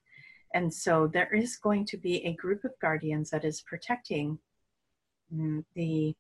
and 0.55 0.73
so 0.73 1.07
there 1.07 1.33
is 1.35 1.57
going 1.59 1.85
to 1.85 1.99
be 1.99 2.25
a 2.25 2.33
group 2.33 2.65
of 2.65 2.79
guardians 2.81 3.29
that 3.31 3.45
is 3.45 3.61
protecting 3.61 4.39
mm, 5.33 5.65
the 5.75 6.17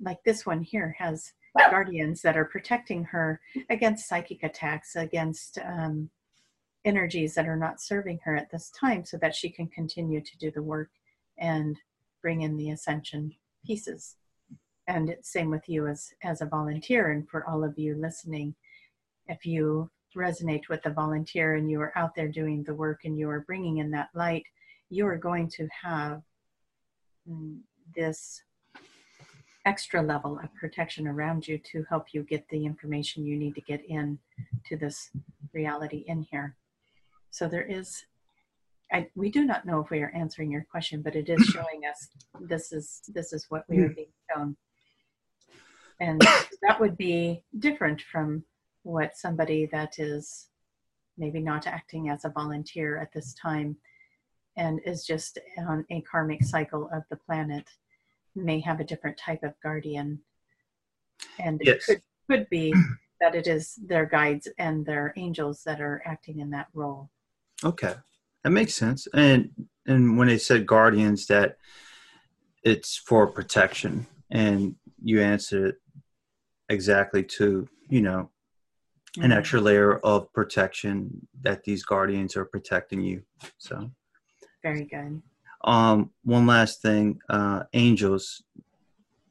like 0.00 0.22
this 0.24 0.44
one 0.46 0.62
here 0.62 0.96
has 0.98 1.32
guardians 1.70 2.22
that 2.22 2.36
are 2.36 2.44
protecting 2.46 3.04
her 3.04 3.40
against 3.68 4.08
psychic 4.08 4.42
attacks 4.42 4.96
against 4.96 5.58
um, 5.58 6.10
energies 6.84 7.34
that 7.34 7.48
are 7.48 7.56
not 7.56 7.80
serving 7.80 8.18
her 8.24 8.36
at 8.36 8.50
this 8.50 8.70
time 8.70 9.04
so 9.04 9.16
that 9.18 9.34
she 9.34 9.50
can 9.50 9.68
continue 9.68 10.20
to 10.20 10.38
do 10.38 10.50
the 10.50 10.62
work 10.62 10.90
and 11.38 11.76
bring 12.22 12.42
in 12.42 12.56
the 12.56 12.70
ascension 12.70 13.34
pieces. 13.64 14.16
And 14.86 15.10
it's 15.10 15.32
same 15.32 15.50
with 15.50 15.68
you 15.68 15.86
as 15.86 16.12
as 16.22 16.40
a 16.40 16.46
volunteer 16.46 17.10
and 17.10 17.28
for 17.28 17.46
all 17.46 17.62
of 17.62 17.78
you 17.78 17.94
listening. 17.94 18.54
If 19.26 19.46
you 19.46 19.90
resonate 20.16 20.68
with 20.68 20.82
the 20.82 20.90
volunteer 20.90 21.54
and 21.54 21.70
you 21.70 21.80
are 21.80 21.96
out 21.96 22.14
there 22.14 22.28
doing 22.28 22.64
the 22.64 22.74
work 22.74 23.00
and 23.04 23.18
you 23.18 23.28
are 23.30 23.40
bringing 23.40 23.78
in 23.78 23.90
that 23.92 24.08
light 24.14 24.44
you 24.90 25.06
are 25.06 25.16
going 25.16 25.48
to 25.48 25.68
have 25.82 26.20
mm, 27.28 27.58
this 27.94 28.42
extra 29.64 30.02
level 30.02 30.38
of 30.42 30.52
protection 30.54 31.06
around 31.06 31.46
you 31.46 31.58
to 31.58 31.84
help 31.88 32.06
you 32.12 32.22
get 32.22 32.46
the 32.48 32.64
information 32.66 33.24
you 33.24 33.36
need 33.36 33.54
to 33.54 33.60
get 33.60 33.84
in 33.88 34.18
to 34.66 34.76
this 34.76 35.10
reality 35.52 36.04
in 36.08 36.22
here 36.30 36.56
so 37.30 37.48
there 37.48 37.64
is 37.66 38.04
I, 38.92 39.08
we 39.14 39.30
do 39.30 39.44
not 39.44 39.64
know 39.64 39.80
if 39.80 39.90
we 39.90 40.02
are 40.02 40.12
answering 40.14 40.50
your 40.50 40.66
question 40.70 41.02
but 41.02 41.14
it 41.14 41.28
is 41.28 41.42
showing 41.46 41.82
us 41.88 42.08
this 42.40 42.72
is 42.72 43.02
this 43.08 43.32
is 43.32 43.46
what 43.48 43.64
we 43.68 43.78
are 43.78 43.88
hmm. 43.88 43.94
being 43.94 44.12
shown. 44.34 44.56
And 46.00 46.20
that 46.62 46.80
would 46.80 46.96
be 46.96 47.42
different 47.58 48.00
from 48.00 48.44
what 48.82 49.16
somebody 49.16 49.66
that 49.66 49.98
is 49.98 50.48
maybe 51.18 51.40
not 51.40 51.66
acting 51.66 52.08
as 52.08 52.24
a 52.24 52.30
volunteer 52.30 52.98
at 52.98 53.12
this 53.12 53.34
time 53.34 53.76
and 54.56 54.80
is 54.86 55.04
just 55.04 55.38
on 55.58 55.84
a 55.90 56.00
karmic 56.02 56.42
cycle 56.42 56.88
of 56.92 57.02
the 57.10 57.16
planet 57.16 57.68
may 58.34 58.60
have 58.60 58.80
a 58.80 58.84
different 58.84 59.18
type 59.18 59.42
of 59.42 59.52
guardian. 59.62 60.20
And 61.38 61.60
it 61.62 61.84
could, 61.84 62.00
could 62.30 62.48
be 62.48 62.74
that 63.20 63.34
it 63.34 63.46
is 63.46 63.78
their 63.86 64.06
guides 64.06 64.48
and 64.58 64.86
their 64.86 65.12
angels 65.16 65.62
that 65.64 65.82
are 65.82 66.02
acting 66.06 66.40
in 66.40 66.48
that 66.50 66.68
role 66.72 67.10
Okay, 67.64 67.94
that 68.42 68.50
makes 68.50 68.74
sense. 68.74 69.06
And 69.14 69.50
and 69.86 70.16
when 70.18 70.28
they 70.28 70.38
said 70.38 70.66
guardians, 70.66 71.26
that 71.26 71.56
it's 72.62 72.96
for 72.96 73.26
protection, 73.26 74.06
and 74.30 74.76
you 75.02 75.20
answered 75.20 75.66
it 75.66 75.74
exactly 76.68 77.24
to 77.24 77.68
you 77.88 78.00
know 78.00 78.30
an 79.16 79.30
Mhm. 79.30 79.36
extra 79.36 79.60
layer 79.60 79.98
of 79.98 80.32
protection 80.32 81.26
that 81.42 81.64
these 81.64 81.84
guardians 81.84 82.36
are 82.36 82.44
protecting 82.44 83.00
you. 83.02 83.22
So, 83.58 83.90
very 84.62 84.84
good 84.84 85.22
um, 85.62 86.10
one 86.24 86.46
last 86.46 86.80
thing, 86.82 87.20
uh, 87.28 87.64
angels. 87.72 88.42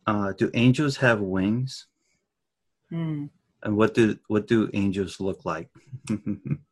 Uh, 0.06 0.34
do 0.34 0.50
angels 0.54 0.98
have 0.98 1.22
wings? 1.22 1.88
Hmm. 2.90 3.28
And 3.62 3.78
what 3.78 3.94
do 3.94 4.18
what 4.28 4.48
do 4.48 4.70
angels 4.74 5.20
look 5.20 5.46
like? 5.46 5.70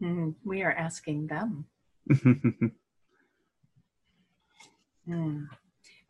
Hmm. 0.00 0.30
we 0.44 0.62
are 0.62 0.72
asking 0.72 1.28
them 1.28 1.66
Hmm. 5.06 5.44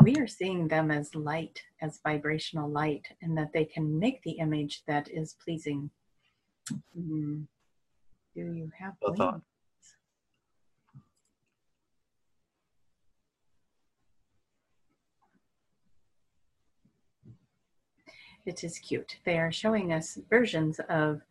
We 0.02 0.16
are 0.16 0.26
seeing 0.26 0.68
them 0.68 0.90
as 0.90 1.14
light, 1.14 1.62
as 1.80 2.00
vibrational 2.04 2.68
light, 2.68 3.06
and 3.22 3.38
that 3.38 3.52
they 3.54 3.64
can 3.64 3.98
make 3.98 4.22
the 4.22 4.32
image 4.32 4.82
that 4.86 5.08
is 5.08 5.36
pleasing. 5.42 5.90
Hmm. 6.94 7.42
Do 8.34 8.52
you 8.52 8.70
have 8.78 8.94
Well 9.00 9.14
thought. 9.14 9.40
It 18.44 18.62
is 18.62 18.78
cute. 18.78 19.16
They 19.24 19.38
are 19.38 19.52
showing 19.52 19.92
us 19.92 20.18
versions 20.28 20.80
of 20.88 21.22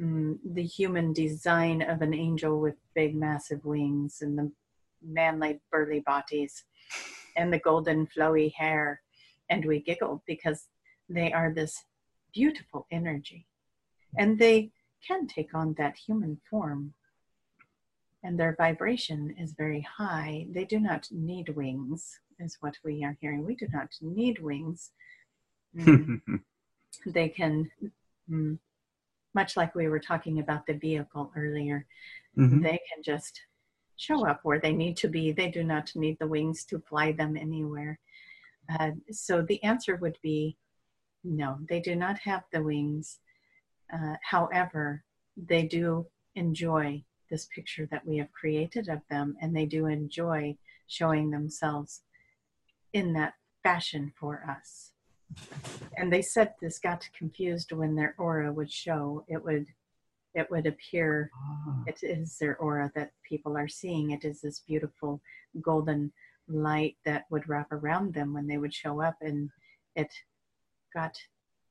mm, 0.00 0.38
the 0.44 0.64
human 0.64 1.12
design 1.12 1.82
of 1.82 2.02
an 2.02 2.14
angel 2.14 2.60
with 2.60 2.74
big, 2.94 3.14
massive 3.14 3.64
wings 3.64 4.18
and 4.20 4.38
the 4.38 4.50
manly, 5.02 5.60
burly 5.70 6.00
bodies 6.00 6.64
and 7.36 7.52
the 7.52 7.58
golden, 7.58 8.06
flowy 8.06 8.52
hair. 8.54 9.00
And 9.50 9.64
we 9.64 9.80
giggle 9.80 10.22
because 10.26 10.68
they 11.08 11.32
are 11.32 11.52
this 11.52 11.84
beautiful 12.34 12.86
energy. 12.90 13.46
And 14.16 14.38
they 14.38 14.70
can 15.06 15.26
take 15.26 15.54
on 15.54 15.74
that 15.78 15.96
human 15.96 16.40
form 16.50 16.94
and 18.22 18.38
their 18.38 18.54
vibration 18.56 19.34
is 19.38 19.52
very 19.52 19.80
high. 19.80 20.46
They 20.50 20.64
do 20.64 20.80
not 20.80 21.06
need 21.10 21.50
wings, 21.50 22.18
is 22.38 22.56
what 22.60 22.74
we 22.84 23.04
are 23.04 23.16
hearing. 23.20 23.44
We 23.46 23.54
do 23.54 23.68
not 23.72 23.88
need 24.00 24.40
wings. 24.40 24.90
Mm. 25.76 26.20
they 27.06 27.28
can, 27.28 27.70
mm, 28.30 28.58
much 29.38 29.56
like 29.56 29.72
we 29.74 29.88
were 29.88 30.00
talking 30.10 30.40
about 30.40 30.66
the 30.66 30.74
vehicle 30.74 31.30
earlier, 31.36 31.86
mm-hmm. 32.36 32.60
they 32.60 32.80
can 32.90 33.00
just 33.04 33.40
show 33.96 34.26
up 34.26 34.40
where 34.42 34.60
they 34.60 34.72
need 34.72 34.96
to 34.96 35.08
be. 35.08 35.30
They 35.30 35.50
do 35.58 35.62
not 35.62 35.86
need 35.94 36.16
the 36.18 36.32
wings 36.34 36.64
to 36.66 36.82
fly 36.88 37.12
them 37.12 37.36
anywhere. 37.36 38.00
Uh, 38.72 38.92
so 39.12 39.42
the 39.42 39.62
answer 39.62 39.94
would 39.96 40.18
be 40.22 40.56
no, 41.22 41.58
they 41.68 41.80
do 41.80 41.94
not 41.94 42.18
have 42.30 42.42
the 42.52 42.62
wings. 42.62 43.18
Uh, 43.92 44.16
however, 44.22 45.04
they 45.36 45.64
do 45.78 46.06
enjoy 46.34 47.02
this 47.30 47.46
picture 47.54 47.86
that 47.90 48.06
we 48.06 48.16
have 48.18 48.32
created 48.40 48.88
of 48.88 49.00
them, 49.10 49.36
and 49.40 49.54
they 49.54 49.66
do 49.66 49.86
enjoy 49.86 50.56
showing 50.86 51.30
themselves 51.30 52.02
in 52.92 53.12
that 53.12 53.34
fashion 53.62 54.12
for 54.18 54.42
us. 54.48 54.92
And 55.96 56.12
they 56.12 56.22
said 56.22 56.54
this 56.60 56.78
got 56.78 57.08
confused 57.16 57.72
when 57.72 57.94
their 57.94 58.14
aura 58.18 58.52
would 58.52 58.70
show. 58.70 59.24
It 59.28 59.44
would 59.44 59.66
it 60.34 60.50
would 60.50 60.66
appear 60.66 61.30
ah. 61.34 61.82
it 61.86 61.98
is 62.02 62.36
their 62.38 62.56
aura 62.58 62.92
that 62.94 63.12
people 63.28 63.56
are 63.56 63.68
seeing. 63.68 64.10
It 64.10 64.24
is 64.24 64.40
this 64.40 64.60
beautiful 64.60 65.20
golden 65.60 66.12
light 66.48 66.96
that 67.04 67.24
would 67.30 67.48
wrap 67.48 67.70
around 67.72 68.14
them 68.14 68.32
when 68.32 68.46
they 68.46 68.58
would 68.58 68.72
show 68.72 69.00
up 69.00 69.16
and 69.20 69.50
it 69.94 70.12
got 70.94 71.16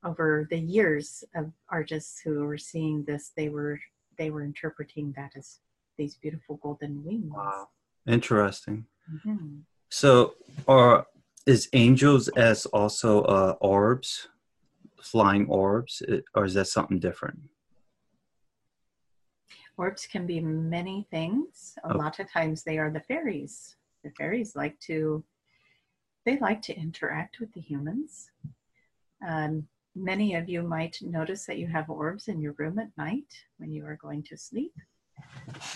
over 0.04 0.48
the 0.50 0.60
years 0.60 1.24
of 1.36 1.52
artists 1.70 2.22
who 2.24 2.46
were 2.46 2.58
seeing 2.58 3.04
this 3.06 3.32
they 3.36 3.50
were 3.50 3.80
they 4.18 4.30
were 4.30 4.44
interpreting 4.44 5.14
that 5.16 5.32
as 5.36 5.60
these 5.98 6.16
beautiful 6.16 6.58
golden 6.58 7.04
wings 7.04 7.32
wow 7.34 7.68
interesting 8.08 8.86
mm-hmm. 9.12 9.58
so 9.90 10.36
are 10.68 11.08
is 11.48 11.70
angels 11.74 12.28
as 12.30 12.66
also 12.68 13.22
uh, 13.24 13.56
orbs 13.62 14.28
flying 15.02 15.48
orbs 15.48 16.04
or 16.36 16.46
is 16.46 16.54
that 16.54 16.68
something 16.68 17.00
different? 17.00 17.40
Orbs 19.78 20.08
can 20.08 20.26
be 20.26 20.40
many 20.40 21.08
things. 21.12 21.76
A 21.84 21.94
oh. 21.94 21.98
lot 21.98 22.20
of 22.20 22.32
times 22.32 22.64
they 22.64 22.78
are 22.78 22.92
the 22.92 23.00
fairies. 23.00 23.76
The 24.04 24.12
fairies 24.12 24.56
like 24.56 24.80
to 24.82 25.24
they 26.26 26.38
like 26.40 26.62
to 26.64 26.76
interact 26.76 27.40
with 27.40 27.54
the 27.54 27.62
humans. 27.62 28.32
Um, 29.26 29.68
many 29.96 30.36
of 30.36 30.50
you 30.50 30.62
might 30.62 30.98
notice 31.02 31.46
that 31.46 31.58
you 31.58 31.68
have 31.68 31.90
orbs 31.90 32.28
in 32.28 32.42
your 32.42 32.54
room 32.58 32.80
at 32.80 32.90
night 32.98 33.32
when 33.58 33.72
you 33.72 33.86
are 33.86 33.96
going 33.96 34.24
to 34.24 34.38
sleep 34.38 34.74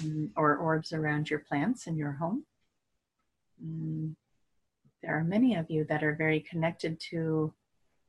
mm, 0.02 0.30
or 0.36 0.58
orbs 0.58 0.92
around 0.92 1.30
your 1.30 1.40
plants 1.40 1.88
in 1.88 1.96
your 1.96 2.12
home. 2.12 2.44
Mm, 3.66 4.16
there 5.02 5.18
are 5.18 5.24
many 5.24 5.56
of 5.56 5.70
you 5.70 5.84
that 5.86 6.04
are 6.04 6.16
very 6.16 6.40
connected 6.40 7.00
to 7.12 7.54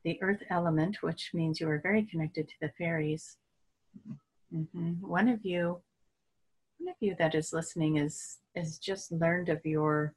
the 0.05 0.21
earth 0.23 0.43
element 0.51 1.03
which 1.03 1.31
means 1.33 1.61
you 1.61 1.69
are 1.69 1.81
very 1.81 2.03
connected 2.05 2.49
to 2.49 2.55
the 2.61 2.73
fairies. 2.79 3.37
Mm-hmm. 4.55 5.07
one 5.07 5.29
of 5.29 5.45
you 5.45 5.81
one 6.79 6.91
of 6.91 6.97
you 7.01 7.15
that 7.19 7.35
is 7.35 7.53
listening 7.53 7.97
is 7.97 8.39
is 8.55 8.79
just 8.79 9.13
learned 9.13 9.49
of 9.49 9.65
your 9.65 10.15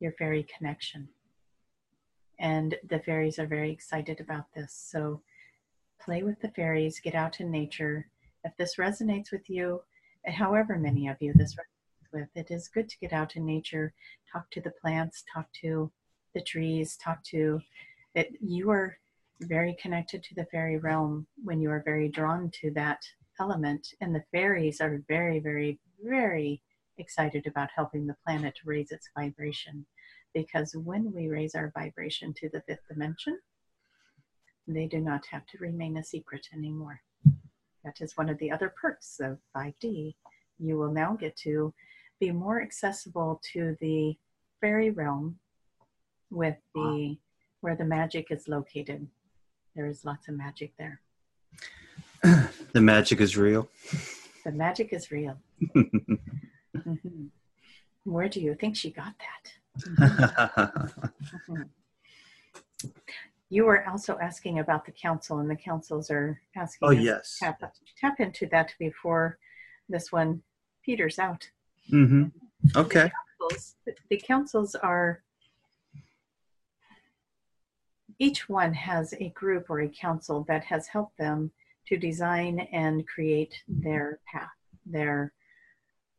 your 0.00 0.12
fairy 0.12 0.46
connection. 0.56 1.08
And 2.38 2.76
the 2.88 3.00
fairies 3.00 3.38
are 3.38 3.46
very 3.46 3.72
excited 3.72 4.20
about 4.20 4.44
this. 4.54 4.72
So 4.72 5.22
play 6.00 6.22
with 6.22 6.40
the 6.40 6.50
fairies 6.50 7.00
get 7.00 7.14
out 7.14 7.40
in 7.40 7.50
nature. 7.50 8.06
If 8.44 8.56
this 8.56 8.76
resonates 8.76 9.32
with 9.32 9.50
you 9.50 9.82
however 10.26 10.78
many 10.78 11.08
of 11.08 11.16
you 11.20 11.32
this 11.34 11.56
with 12.12 12.28
it 12.34 12.50
is 12.50 12.68
good 12.68 12.88
to 12.88 12.98
get 12.98 13.12
out 13.12 13.36
in 13.36 13.44
nature 13.44 13.92
talk 14.32 14.50
to 14.50 14.60
the 14.60 14.72
plants 14.82 15.24
talk 15.32 15.46
to 15.52 15.90
the 16.34 16.42
trees 16.42 16.96
talk 16.96 17.22
to 17.22 17.60
it 18.14 18.32
you 18.40 18.70
are 18.70 18.98
very 19.40 19.76
connected 19.80 20.22
to 20.22 20.34
the 20.34 20.46
fairy 20.46 20.78
realm 20.78 21.26
when 21.44 21.60
you 21.60 21.70
are 21.70 21.82
very 21.84 22.08
drawn 22.08 22.50
to 22.60 22.70
that 22.72 23.00
element. 23.40 23.94
And 24.00 24.14
the 24.14 24.24
fairies 24.32 24.80
are 24.80 25.02
very, 25.08 25.38
very, 25.38 25.78
very 26.02 26.62
excited 26.98 27.46
about 27.46 27.70
helping 27.74 28.06
the 28.06 28.16
planet 28.24 28.54
raise 28.64 28.90
its 28.90 29.08
vibration. 29.16 29.86
Because 30.34 30.74
when 30.74 31.12
we 31.12 31.28
raise 31.28 31.54
our 31.54 31.72
vibration 31.74 32.34
to 32.34 32.48
the 32.52 32.62
fifth 32.62 32.86
dimension, 32.88 33.38
they 34.66 34.86
do 34.86 35.00
not 35.00 35.24
have 35.30 35.46
to 35.46 35.58
remain 35.58 35.96
a 35.96 36.04
secret 36.04 36.46
anymore. 36.52 37.00
That 37.84 38.00
is 38.00 38.16
one 38.16 38.28
of 38.28 38.38
the 38.38 38.50
other 38.50 38.74
perks 38.80 39.18
of 39.20 39.38
5D. 39.56 40.14
You 40.58 40.76
will 40.76 40.92
now 40.92 41.16
get 41.18 41.36
to 41.38 41.72
be 42.20 42.30
more 42.30 42.60
accessible 42.60 43.40
to 43.52 43.76
the 43.80 44.16
fairy 44.60 44.90
realm 44.90 45.38
with 46.30 46.56
the 46.74 47.16
where 47.60 47.76
the 47.76 47.84
magic 47.84 48.26
is 48.30 48.48
located. 48.48 49.06
There 49.74 49.86
is 49.86 50.04
lots 50.04 50.28
of 50.28 50.36
magic 50.36 50.72
there. 50.78 51.00
the 52.72 52.80
magic 52.80 53.20
is 53.20 53.36
real. 53.36 53.68
The 54.44 54.52
magic 54.52 54.92
is 54.92 55.10
real. 55.10 55.36
mm-hmm. 55.76 57.26
Where 58.04 58.28
do 58.28 58.40
you 58.40 58.54
think 58.54 58.76
she 58.76 58.90
got 58.90 59.14
that? 59.18 59.52
Mm-hmm. 61.48 61.62
You 63.50 63.64
were 63.64 63.88
also 63.88 64.18
asking 64.20 64.58
about 64.58 64.84
the 64.84 64.92
council, 64.92 65.38
and 65.38 65.50
the 65.50 65.56
councils 65.56 66.10
are 66.10 66.40
asking. 66.54 66.88
Oh 66.88 66.92
yes. 66.92 67.38
Tap, 67.40 67.60
tap 67.98 68.20
into 68.20 68.46
that 68.48 68.74
before 68.78 69.38
this 69.88 70.12
one 70.12 70.42
peters 70.84 71.18
out. 71.18 71.48
Mm-hmm. 71.92 72.24
Okay. 72.76 73.04
The 73.04 73.12
councils, 73.40 73.76
the 74.10 74.16
councils 74.16 74.74
are 74.74 75.22
each 78.18 78.48
one 78.48 78.74
has 78.74 79.14
a 79.20 79.28
group 79.30 79.70
or 79.70 79.80
a 79.80 79.88
council 79.88 80.44
that 80.48 80.64
has 80.64 80.88
helped 80.88 81.16
them 81.18 81.50
to 81.86 81.96
design 81.96 82.60
and 82.72 83.06
create 83.06 83.62
their 83.68 84.18
path. 84.30 84.50
Their, 84.84 85.32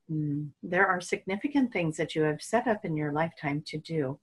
mm, 0.09 0.49
there 0.63 0.87
are 0.87 1.01
significant 1.01 1.73
things 1.73 1.97
that 1.97 2.15
you 2.15 2.21
have 2.23 2.41
set 2.41 2.67
up 2.67 2.85
in 2.85 2.95
your 2.95 3.11
lifetime 3.11 3.63
to 3.67 3.77
do. 3.77 4.17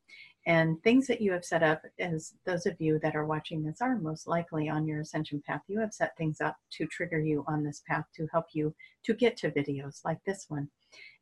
And 0.47 0.81
things 0.83 1.09
that 1.09 1.21
you 1.21 1.33
have 1.33 1.45
set 1.45 1.65
up, 1.65 1.83
as 1.99 2.35
those 2.45 2.67
of 2.67 2.81
you 2.81 3.01
that 3.01 3.17
are 3.17 3.27
watching 3.27 3.65
this 3.65 3.81
are 3.81 3.97
most 3.97 4.29
likely 4.29 4.69
on 4.69 4.87
your 4.87 5.01
ascension 5.01 5.43
path, 5.45 5.63
you 5.67 5.81
have 5.81 5.93
set 5.93 6.17
things 6.17 6.41
up 6.41 6.57
to 6.71 6.87
trigger 6.87 7.21
you 7.21 7.45
on 7.49 7.65
this 7.65 7.83
path 7.87 8.05
to 8.15 8.29
help 8.33 8.47
you 8.53 8.73
to 9.05 9.13
get 9.13 9.37
to 9.39 9.51
videos 9.51 10.05
like 10.05 10.19
this 10.25 10.47
one 10.49 10.69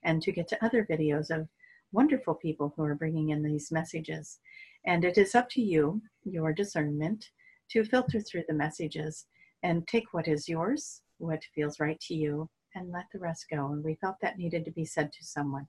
and 0.04 0.22
to 0.22 0.32
get 0.32 0.48
to 0.48 0.64
other 0.64 0.86
videos 0.90 1.30
of 1.30 1.48
wonderful 1.92 2.34
people 2.34 2.72
who 2.76 2.82
are 2.82 2.94
bringing 2.94 3.30
in 3.30 3.42
these 3.42 3.72
messages. 3.72 4.38
And 4.86 5.04
it 5.04 5.16
is 5.16 5.34
up 5.34 5.48
to 5.50 5.62
you, 5.62 6.02
your 6.24 6.52
discernment, 6.52 7.30
to 7.70 7.84
filter 7.84 8.20
through 8.20 8.44
the 8.48 8.54
messages 8.54 9.26
and 9.62 9.86
take 9.86 10.12
what 10.12 10.28
is 10.28 10.48
yours, 10.48 11.02
what 11.18 11.42
feels 11.54 11.80
right 11.80 11.98
to 12.00 12.14
you, 12.14 12.48
and 12.74 12.90
let 12.92 13.06
the 13.12 13.18
rest 13.18 13.46
go. 13.50 13.72
And 13.72 13.82
we 13.82 13.94
felt 13.94 14.16
that 14.20 14.38
needed 14.38 14.64
to 14.64 14.70
be 14.72 14.84
said 14.84 15.12
to 15.12 15.24
someone. 15.24 15.66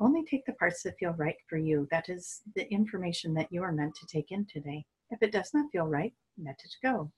Only 0.00 0.24
take 0.24 0.44
the 0.46 0.52
parts 0.54 0.82
that 0.82 0.98
feel 0.98 1.12
right 1.12 1.36
for 1.48 1.58
you. 1.58 1.86
That 1.90 2.08
is 2.08 2.40
the 2.54 2.70
information 2.72 3.34
that 3.34 3.48
you 3.50 3.62
are 3.62 3.72
meant 3.72 3.94
to 3.96 4.06
take 4.06 4.30
in 4.30 4.46
today. 4.46 4.84
If 5.10 5.22
it 5.22 5.32
does 5.32 5.50
not 5.54 5.70
feel 5.70 5.86
right, 5.86 6.12
let 6.42 6.60
it 6.64 6.74
go. 6.82 7.10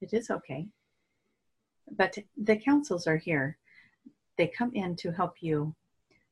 It 0.00 0.12
is 0.12 0.30
okay. 0.30 0.68
But 1.90 2.16
the 2.36 2.56
councils 2.56 3.06
are 3.06 3.16
here. 3.16 3.58
They 4.36 4.48
come 4.48 4.72
in 4.74 4.96
to 4.96 5.12
help 5.12 5.34
you 5.40 5.74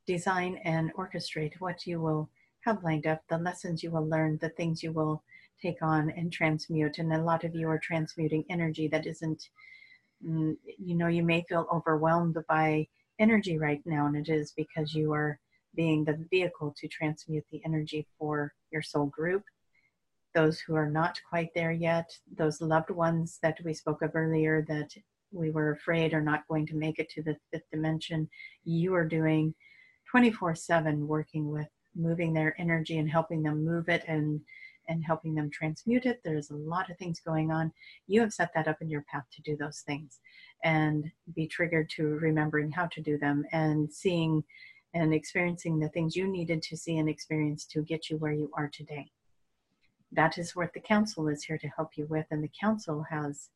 design 0.07 0.61
and 0.65 0.93
orchestrate 0.95 1.55
what 1.61 1.87
you 1.87 2.01
will 2.01 2.29
have 2.61 2.83
lined 2.83 3.07
up, 3.07 3.23
the 3.29 3.39
lessons 3.39 3.83
you 3.83 3.91
will 3.91 4.07
learn, 4.07 4.39
the 4.41 4.49
things 4.51 4.83
you 4.83 4.93
will 4.93 5.23
take 5.61 5.83
on 5.83 6.11
and 6.11 6.33
transmute. 6.33 6.99
And 6.99 7.13
a 7.13 7.23
lot 7.23 7.45
of 7.45 7.55
you 7.55 7.69
are 7.69 7.79
transmuting 7.79 8.45
energy 8.51 8.89
that 8.89 9.07
isn't, 9.07 9.49
mm, 10.25 10.57
you 10.65 10.95
know, 10.95 11.09
you 11.09 11.23
may 11.23 11.45
feel 11.49 11.67
overwhelmed 11.73 12.37
by 12.49 12.87
energy 13.19 13.59
right 13.59 13.83
now, 13.85 14.07
and 14.07 14.17
it 14.17 14.29
is 14.29 14.53
because 14.53 14.95
you 14.95 15.13
are 15.13 15.39
being 15.75 16.05
the 16.05 16.27
vehicle 16.31 16.75
to 16.79 16.89
transmute 16.89 17.45
the 17.51 17.63
energy 17.65 18.07
for 18.19 18.53
your 18.71 18.83
soul 18.83 19.07
group. 19.07 19.45
Those 20.35 20.61
who 20.61 20.75
are 20.75 20.91
not 20.91 21.21
quite 21.29 21.51
there 21.55 21.73
yet, 21.73 22.11
those 22.37 22.61
loved 22.61 22.91
ones 22.91 23.39
that 23.43 23.59
we 23.65 23.75
spoke 23.75 24.03
of 24.03 24.13
earlier 24.15 24.65
that 24.69 24.95
we 25.33 25.51
were 25.51 25.73
afraid 25.73 26.15
are 26.15 26.21
not 26.21 26.47
going 26.49 26.67
to 26.67 26.77
make 26.77 26.99
it 26.99 27.09
to 27.11 27.23
the 27.23 27.37
fifth 27.51 27.71
dimension, 27.71 28.29
you 28.65 28.95
are 28.95 29.07
doing 29.07 29.55
24 30.11 30.55
7 30.55 31.07
working 31.09 31.51
with 31.51 31.69
moving 31.95 32.33
their 32.33 32.55
energy 32.59 32.99
and 32.99 33.11
helping 33.11 33.43
them 33.43 33.65
move 33.65 33.89
it 33.89 34.05
and 34.09 34.41
and 34.89 35.05
helping 35.05 35.35
them 35.35 35.49
transmute 35.49 36.07
it. 36.07 36.21
There's 36.25 36.51
a 36.51 36.57
lot 36.57 36.91
of 36.91 36.99
things 36.99 37.21
going 37.21 37.53
on. 37.53 37.73
You 38.09 38.21
have 38.21 38.33
set 38.33 38.51
that 38.55 38.67
up 38.67 38.83
in 38.83 38.91
your 38.91 39.03
path 39.03 39.25
to 39.33 39.43
do 39.43 39.57
those 39.57 39.81
things 39.87 40.19
and 40.65 41.11
be 41.35 41.47
triggered 41.47 41.89
to 41.91 42.05
remembering 42.05 42.71
how 42.71 42.87
to 42.87 43.01
do 43.01 43.17
them 43.17 43.45
and 43.53 43.93
seeing 43.93 44.43
and 44.95 45.15
experiencing 45.15 45.79
the 45.79 45.89
things 45.89 46.17
you 46.17 46.27
needed 46.27 46.63
to 46.63 46.77
see 46.77 46.99
and 46.99 47.09
experience 47.09 47.65
to 47.67 47.83
get 47.83 48.11
you 48.11 48.19
where 48.19 48.33
you 48.33 48.51
are 48.57 48.69
today. 48.73 49.11
That 50.13 50.37
is 50.37 50.55
what 50.55 50.75
the 50.75 50.81
council 50.81 51.29
is 51.29 51.45
here 51.45 51.59
to 51.59 51.69
help 51.69 51.91
you 51.97 52.07
with. 52.07 52.27
And 52.31 52.45
the 52.45 52.51
council 52.61 53.05
has, 53.09 53.49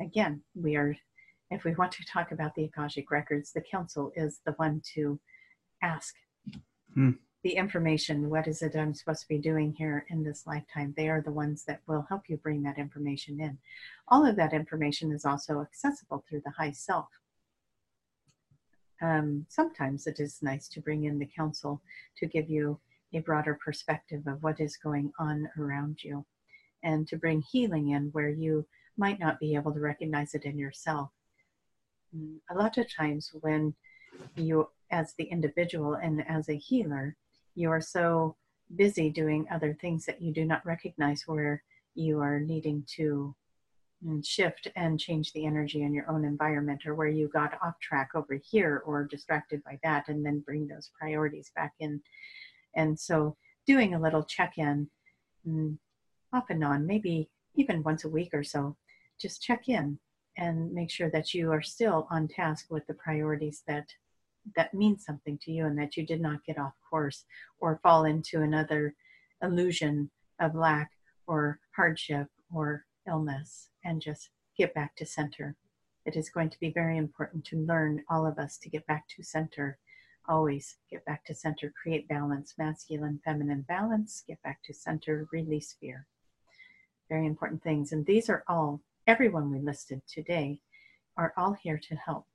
again, 0.00 0.42
we 0.54 0.76
are 0.76 0.96
if 1.50 1.64
we 1.64 1.74
want 1.74 1.92
to 1.92 2.04
talk 2.04 2.32
about 2.32 2.54
the 2.54 2.64
Akashic 2.64 3.10
records, 3.10 3.52
the 3.52 3.60
council 3.60 4.12
is 4.14 4.40
the 4.44 4.52
one 4.52 4.80
to 4.94 5.18
ask 5.82 6.14
Hmm. 6.94 7.12
the 7.42 7.56
information. 7.56 8.28
What 8.30 8.46
is 8.46 8.62
it 8.62 8.76
I'm 8.76 8.94
supposed 8.94 9.22
to 9.22 9.28
be 9.28 9.38
doing 9.38 9.72
here 9.72 10.04
in 10.08 10.22
this 10.22 10.46
lifetime? 10.46 10.94
They 10.96 11.08
are 11.08 11.20
the 11.20 11.32
ones 11.32 11.64
that 11.64 11.80
will 11.86 12.02
help 12.02 12.28
you 12.28 12.36
bring 12.36 12.62
that 12.64 12.78
information 12.78 13.40
in. 13.40 13.58
All 14.08 14.26
of 14.26 14.36
that 14.36 14.52
information 14.52 15.12
is 15.12 15.24
also 15.24 15.60
accessible 15.60 16.24
through 16.28 16.42
the 16.44 16.50
high 16.50 16.72
self. 16.72 17.08
Um, 19.00 19.46
sometimes 19.48 20.06
it 20.06 20.20
is 20.20 20.42
nice 20.42 20.68
to 20.68 20.80
bring 20.80 21.04
in 21.04 21.18
the 21.18 21.26
council 21.26 21.80
to 22.16 22.26
give 22.26 22.50
you 22.50 22.78
a 23.12 23.20
broader 23.20 23.58
perspective 23.64 24.26
of 24.26 24.42
what 24.42 24.60
is 24.60 24.76
going 24.76 25.12
on 25.18 25.48
around 25.58 26.04
you 26.04 26.24
and 26.82 27.08
to 27.08 27.16
bring 27.16 27.42
healing 27.42 27.90
in 27.90 28.10
where 28.12 28.28
you 28.28 28.66
might 28.96 29.18
not 29.18 29.40
be 29.40 29.54
able 29.54 29.72
to 29.72 29.80
recognize 29.80 30.34
it 30.34 30.44
in 30.44 30.58
yourself. 30.58 31.10
A 32.50 32.54
lot 32.54 32.78
of 32.78 32.92
times, 32.92 33.30
when 33.40 33.74
you, 34.36 34.68
as 34.90 35.14
the 35.16 35.24
individual 35.24 35.94
and 35.94 36.24
as 36.28 36.48
a 36.48 36.56
healer, 36.56 37.16
you 37.54 37.70
are 37.70 37.80
so 37.80 38.36
busy 38.76 39.10
doing 39.10 39.46
other 39.50 39.76
things 39.80 40.06
that 40.06 40.22
you 40.22 40.32
do 40.32 40.44
not 40.44 40.64
recognize 40.64 41.24
where 41.26 41.62
you 41.94 42.20
are 42.20 42.40
needing 42.40 42.84
to 42.96 43.34
mm, 44.04 44.24
shift 44.24 44.68
and 44.76 44.98
change 44.98 45.32
the 45.32 45.44
energy 45.46 45.82
in 45.82 45.92
your 45.92 46.08
own 46.10 46.24
environment 46.24 46.86
or 46.86 46.94
where 46.94 47.08
you 47.08 47.28
got 47.28 47.58
off 47.62 47.78
track 47.80 48.10
over 48.14 48.40
here 48.50 48.82
or 48.86 49.04
distracted 49.04 49.62
by 49.64 49.78
that 49.82 50.08
and 50.08 50.24
then 50.24 50.40
bring 50.40 50.68
those 50.68 50.90
priorities 50.98 51.50
back 51.56 51.72
in. 51.80 52.00
And 52.74 52.98
so 52.98 53.36
doing 53.66 53.94
a 53.94 54.00
little 54.00 54.22
check-in 54.22 54.88
mm, 55.46 55.76
off 56.32 56.50
and 56.50 56.64
on 56.64 56.86
maybe 56.86 57.28
even 57.56 57.82
once 57.82 58.04
a 58.04 58.08
week 58.08 58.30
or 58.32 58.44
so 58.44 58.76
just 59.20 59.42
check 59.42 59.68
in 59.68 59.98
and 60.36 60.72
make 60.72 60.90
sure 60.90 61.10
that 61.10 61.34
you 61.34 61.50
are 61.52 61.62
still 61.62 62.06
on 62.10 62.28
task 62.28 62.66
with 62.70 62.86
the 62.86 62.94
priorities 62.94 63.62
that 63.66 63.86
that 64.56 64.72
mean 64.72 64.98
something 64.98 65.38
to 65.42 65.52
you 65.52 65.66
and 65.66 65.78
that 65.78 65.96
you 65.96 66.06
did 66.06 66.20
not 66.20 66.44
get 66.44 66.58
off 66.58 66.72
course 66.88 67.24
or 67.60 67.80
fall 67.82 68.04
into 68.04 68.40
another 68.40 68.94
illusion 69.42 70.10
of 70.40 70.54
lack 70.54 70.90
or 71.26 71.60
hardship 71.76 72.26
or 72.52 72.84
illness 73.06 73.68
and 73.84 74.00
just 74.00 74.30
get 74.56 74.74
back 74.74 74.96
to 74.96 75.06
center. 75.06 75.56
It 76.06 76.16
is 76.16 76.30
going 76.30 76.50
to 76.50 76.60
be 76.60 76.70
very 76.70 76.96
important 76.96 77.44
to 77.46 77.56
learn 77.56 78.02
all 78.08 78.26
of 78.26 78.38
us 78.38 78.58
to 78.58 78.70
get 78.70 78.86
back 78.86 79.06
to 79.16 79.22
center. 79.22 79.78
Always 80.28 80.76
get 80.90 81.04
back 81.04 81.24
to 81.26 81.34
center, 81.34 81.72
create 81.80 82.08
balance, 82.08 82.54
masculine, 82.58 83.20
feminine 83.24 83.64
balance, 83.68 84.22
get 84.26 84.42
back 84.42 84.60
to 84.64 84.74
center, 84.74 85.28
release 85.32 85.76
fear. 85.80 86.06
Very 87.08 87.26
important 87.26 87.62
things. 87.62 87.92
And 87.92 88.06
these 88.06 88.30
are 88.30 88.44
all, 88.48 88.80
everyone 89.06 89.50
we 89.50 89.58
listed 89.58 90.02
today, 90.06 90.60
are 91.16 91.32
all 91.36 91.52
here 91.52 91.78
to 91.78 91.94
help. 91.96 92.26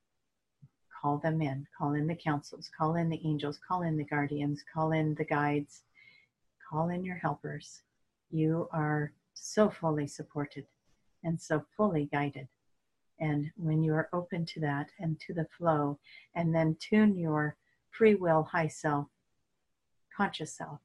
Call 1.01 1.17
them 1.17 1.41
in, 1.41 1.67
call 1.77 1.93
in 1.93 2.07
the 2.07 2.15
councils, 2.15 2.69
call 2.75 2.95
in 2.95 3.09
the 3.09 3.21
angels, 3.23 3.59
call 3.67 3.83
in 3.83 3.97
the 3.97 4.03
guardians, 4.03 4.63
call 4.73 4.91
in 4.91 5.15
the 5.15 5.23
guides, 5.25 5.83
call 6.69 6.89
in 6.89 7.03
your 7.03 7.17
helpers. 7.17 7.81
You 8.31 8.67
are 8.71 9.13
so 9.33 9.69
fully 9.69 10.07
supported 10.07 10.65
and 11.23 11.39
so 11.39 11.63
fully 11.77 12.09
guided. 12.11 12.47
And 13.19 13.51
when 13.55 13.83
you 13.83 13.93
are 13.93 14.09
open 14.11 14.45
to 14.47 14.59
that 14.61 14.89
and 14.99 15.19
to 15.21 15.33
the 15.33 15.47
flow, 15.57 15.99
and 16.33 16.53
then 16.53 16.77
tune 16.79 17.15
your 17.15 17.55
free 17.91 18.15
will, 18.15 18.43
high 18.43 18.67
self, 18.67 19.07
conscious 20.15 20.53
self, 20.53 20.79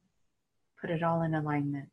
put 0.81 0.91
it 0.91 1.03
all 1.03 1.23
in 1.23 1.35
alignment, 1.35 1.91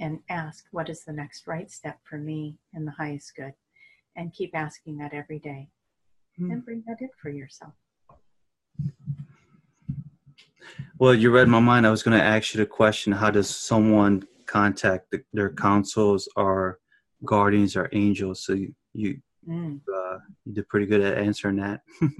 and 0.00 0.18
ask, 0.28 0.64
what 0.72 0.88
is 0.88 1.04
the 1.04 1.12
next 1.12 1.46
right 1.46 1.70
step 1.70 1.98
for 2.02 2.18
me 2.18 2.56
in 2.74 2.84
the 2.86 2.90
highest 2.92 3.36
good? 3.36 3.52
And 4.16 4.32
keep 4.32 4.56
asking 4.56 4.98
that 4.98 5.12
every 5.14 5.38
day. 5.38 5.68
Hmm. 6.36 6.50
And 6.50 6.64
bring 6.64 6.82
that 6.86 7.00
in 7.00 7.10
for 7.20 7.28
yourself. 7.28 7.74
Well, 10.98 11.14
you 11.14 11.30
read 11.30 11.48
my 11.48 11.60
mind. 11.60 11.86
I 11.86 11.90
was 11.90 12.02
going 12.02 12.18
to 12.18 12.24
ask 12.24 12.54
you 12.54 12.58
the 12.58 12.66
question: 12.66 13.12
How 13.12 13.30
does 13.30 13.48
someone 13.48 14.24
contact 14.46 15.10
the, 15.10 15.22
their 15.32 15.50
councils 15.50 16.28
or 16.36 16.78
guardians 17.24 17.76
or 17.76 17.88
angels? 17.92 18.44
So 18.44 18.54
you 18.54 18.74
you, 18.94 19.20
Mm. 19.48 19.80
uh, 19.88 20.18
you 20.44 20.52
did 20.52 20.68
pretty 20.68 20.84
good 20.84 21.00
at 21.00 21.16
answering 21.16 21.56
that. 21.56 21.82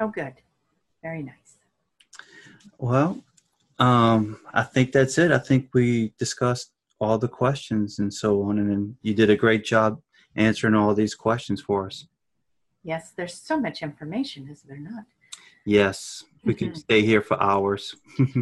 Oh, 0.00 0.08
good. 0.08 0.32
Very 1.00 1.22
nice. 1.22 1.58
Well, 2.78 3.22
um, 3.78 4.40
I 4.52 4.62
think 4.64 4.90
that's 4.90 5.16
it. 5.18 5.30
I 5.30 5.38
think 5.38 5.68
we 5.74 6.12
discussed 6.18 6.72
all 7.02 7.18
the 7.18 7.28
questions 7.28 7.98
and 7.98 8.12
so 8.12 8.42
on, 8.42 8.58
and 8.58 8.70
then 8.70 8.96
you 9.02 9.12
did 9.12 9.28
a 9.28 9.36
great 9.36 9.64
job 9.64 10.00
answering 10.36 10.74
all 10.74 10.94
these 10.94 11.14
questions 11.14 11.60
for 11.60 11.86
us. 11.86 12.06
Yes, 12.84 13.12
there's 13.16 13.34
so 13.34 13.60
much 13.60 13.82
information, 13.82 14.48
is 14.48 14.62
there 14.62 14.78
not? 14.78 15.04
Yes, 15.64 16.24
we 16.44 16.54
could 16.54 16.68
mm-hmm. 16.68 16.78
stay 16.78 17.02
here 17.02 17.22
for 17.22 17.40
hours. 17.42 17.94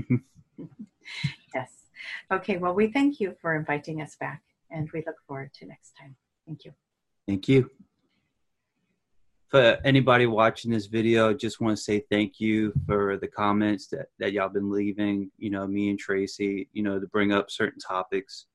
Yes. 1.55 1.71
Okay, 2.31 2.57
well, 2.57 2.75
we 2.75 2.89
thank 2.89 3.21
you 3.21 3.35
for 3.41 3.57
inviting 3.57 4.01
us 4.01 4.17
back, 4.17 4.43
and 4.71 4.89
we 4.93 5.03
look 5.07 5.17
forward 5.27 5.53
to 5.55 5.67
next 5.67 5.93
time. 5.99 6.15
Thank 6.47 6.65
you. 6.65 6.73
Thank 7.27 7.49
you. 7.49 7.71
For 9.49 9.79
anybody 9.85 10.27
watching 10.27 10.71
this 10.71 10.87
video, 10.87 11.35
just 11.35 11.61
want 11.61 11.77
to 11.77 11.83
say 11.83 12.05
thank 12.09 12.39
you 12.39 12.73
for 12.87 13.17
the 13.17 13.27
comments 13.27 13.89
that, 13.89 14.07
that 14.21 14.33
y'all 14.33 14.49
been 14.49 14.71
leaving, 14.71 15.31
you 15.39 15.51
know, 15.51 15.67
me 15.67 15.91
and 15.91 15.99
Tracy, 15.99 16.69
you 16.73 16.85
know, 16.85 17.01
to 17.01 17.07
bring 17.09 17.33
up 17.33 17.51
certain 17.51 17.81
topics. 17.81 18.47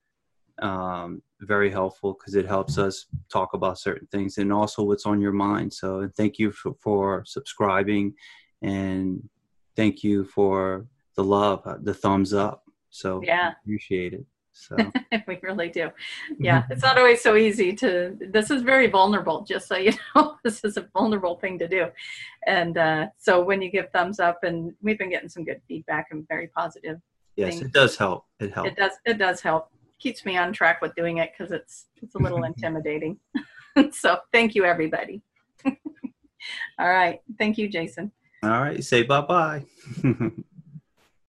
Um, 0.62 1.22
very 1.42 1.70
helpful 1.70 2.14
because 2.14 2.36
it 2.36 2.46
helps 2.48 2.78
us 2.78 3.08
talk 3.30 3.54
about 3.54 3.78
certain 3.78 4.08
things 4.08 4.38
and 4.38 4.54
also 4.54 4.84
what's 4.84 5.06
on 5.06 5.20
your 5.20 5.34
mind. 5.34 5.74
So 5.74 6.10
thank 6.16 6.40
you 6.40 6.52
for, 6.52 6.74
for 6.82 7.24
subscribing 7.26 8.14
and 8.62 9.28
thank 9.76 10.04
you 10.04 10.24
for 10.26 10.88
the 11.16 11.24
love, 11.24 11.62
uh, 11.66 11.78
the 11.82 11.94
thumbs 11.94 12.34
up. 12.34 12.64
So 12.90 13.22
Yeah. 13.24 13.54
appreciate 13.64 14.14
it. 14.14 14.26
So 14.54 14.92
we 15.28 15.38
really 15.42 15.68
do. 15.68 15.92
Yeah, 16.40 16.64
it's 16.70 16.82
not 16.82 16.98
always 16.98 17.22
so 17.22 17.36
easy 17.36 17.74
to. 17.74 18.18
This 18.32 18.50
is 18.50 18.62
very 18.62 18.88
vulnerable, 18.88 19.42
just 19.44 19.68
so 19.68 19.76
you 19.76 19.92
know. 20.16 20.38
This 20.46 20.64
is 20.64 20.78
a 20.78 20.88
vulnerable 20.94 21.36
thing 21.36 21.60
to 21.60 21.68
do. 21.68 21.88
And 22.48 22.78
uh, 22.78 23.08
so 23.18 23.44
when 23.44 23.62
you 23.62 23.70
give 23.70 23.90
thumbs 23.92 24.22
up, 24.22 24.44
and 24.44 24.74
we've 24.82 24.98
been 24.98 25.10
getting 25.10 25.28
some 25.28 25.44
good 25.44 25.62
feedback 25.68 26.08
and 26.12 26.26
very 26.30 26.48
positive, 26.48 27.02
yes, 27.36 27.62
it 27.62 27.74
does 27.74 27.98
help. 27.98 28.26
It 28.40 28.54
helps. 28.54 28.72
it 28.72 28.78
does 28.78 28.92
it 29.06 29.18
does 29.18 29.42
help. 29.42 29.70
Keeps 30.06 30.24
me 30.24 30.38
on 30.38 30.54
track 30.54 30.84
with 30.84 30.94
doing 30.94 31.18
it 31.18 31.32
because 31.36 31.52
it's 31.52 31.88
it's 32.00 32.14
a 32.14 32.20
little 32.20 32.44
intimidating. 32.52 33.18
so 33.92 34.20
thank 34.32 34.54
you, 34.54 34.64
everybody. 34.64 35.24
All 35.66 35.74
right, 36.88 37.22
thank 37.40 37.58
you, 37.58 37.68
Jason. 37.68 38.12
All 38.44 38.52
right, 38.52 38.84
say 38.84 39.02
bye 39.02 39.22
bye. 39.22 39.66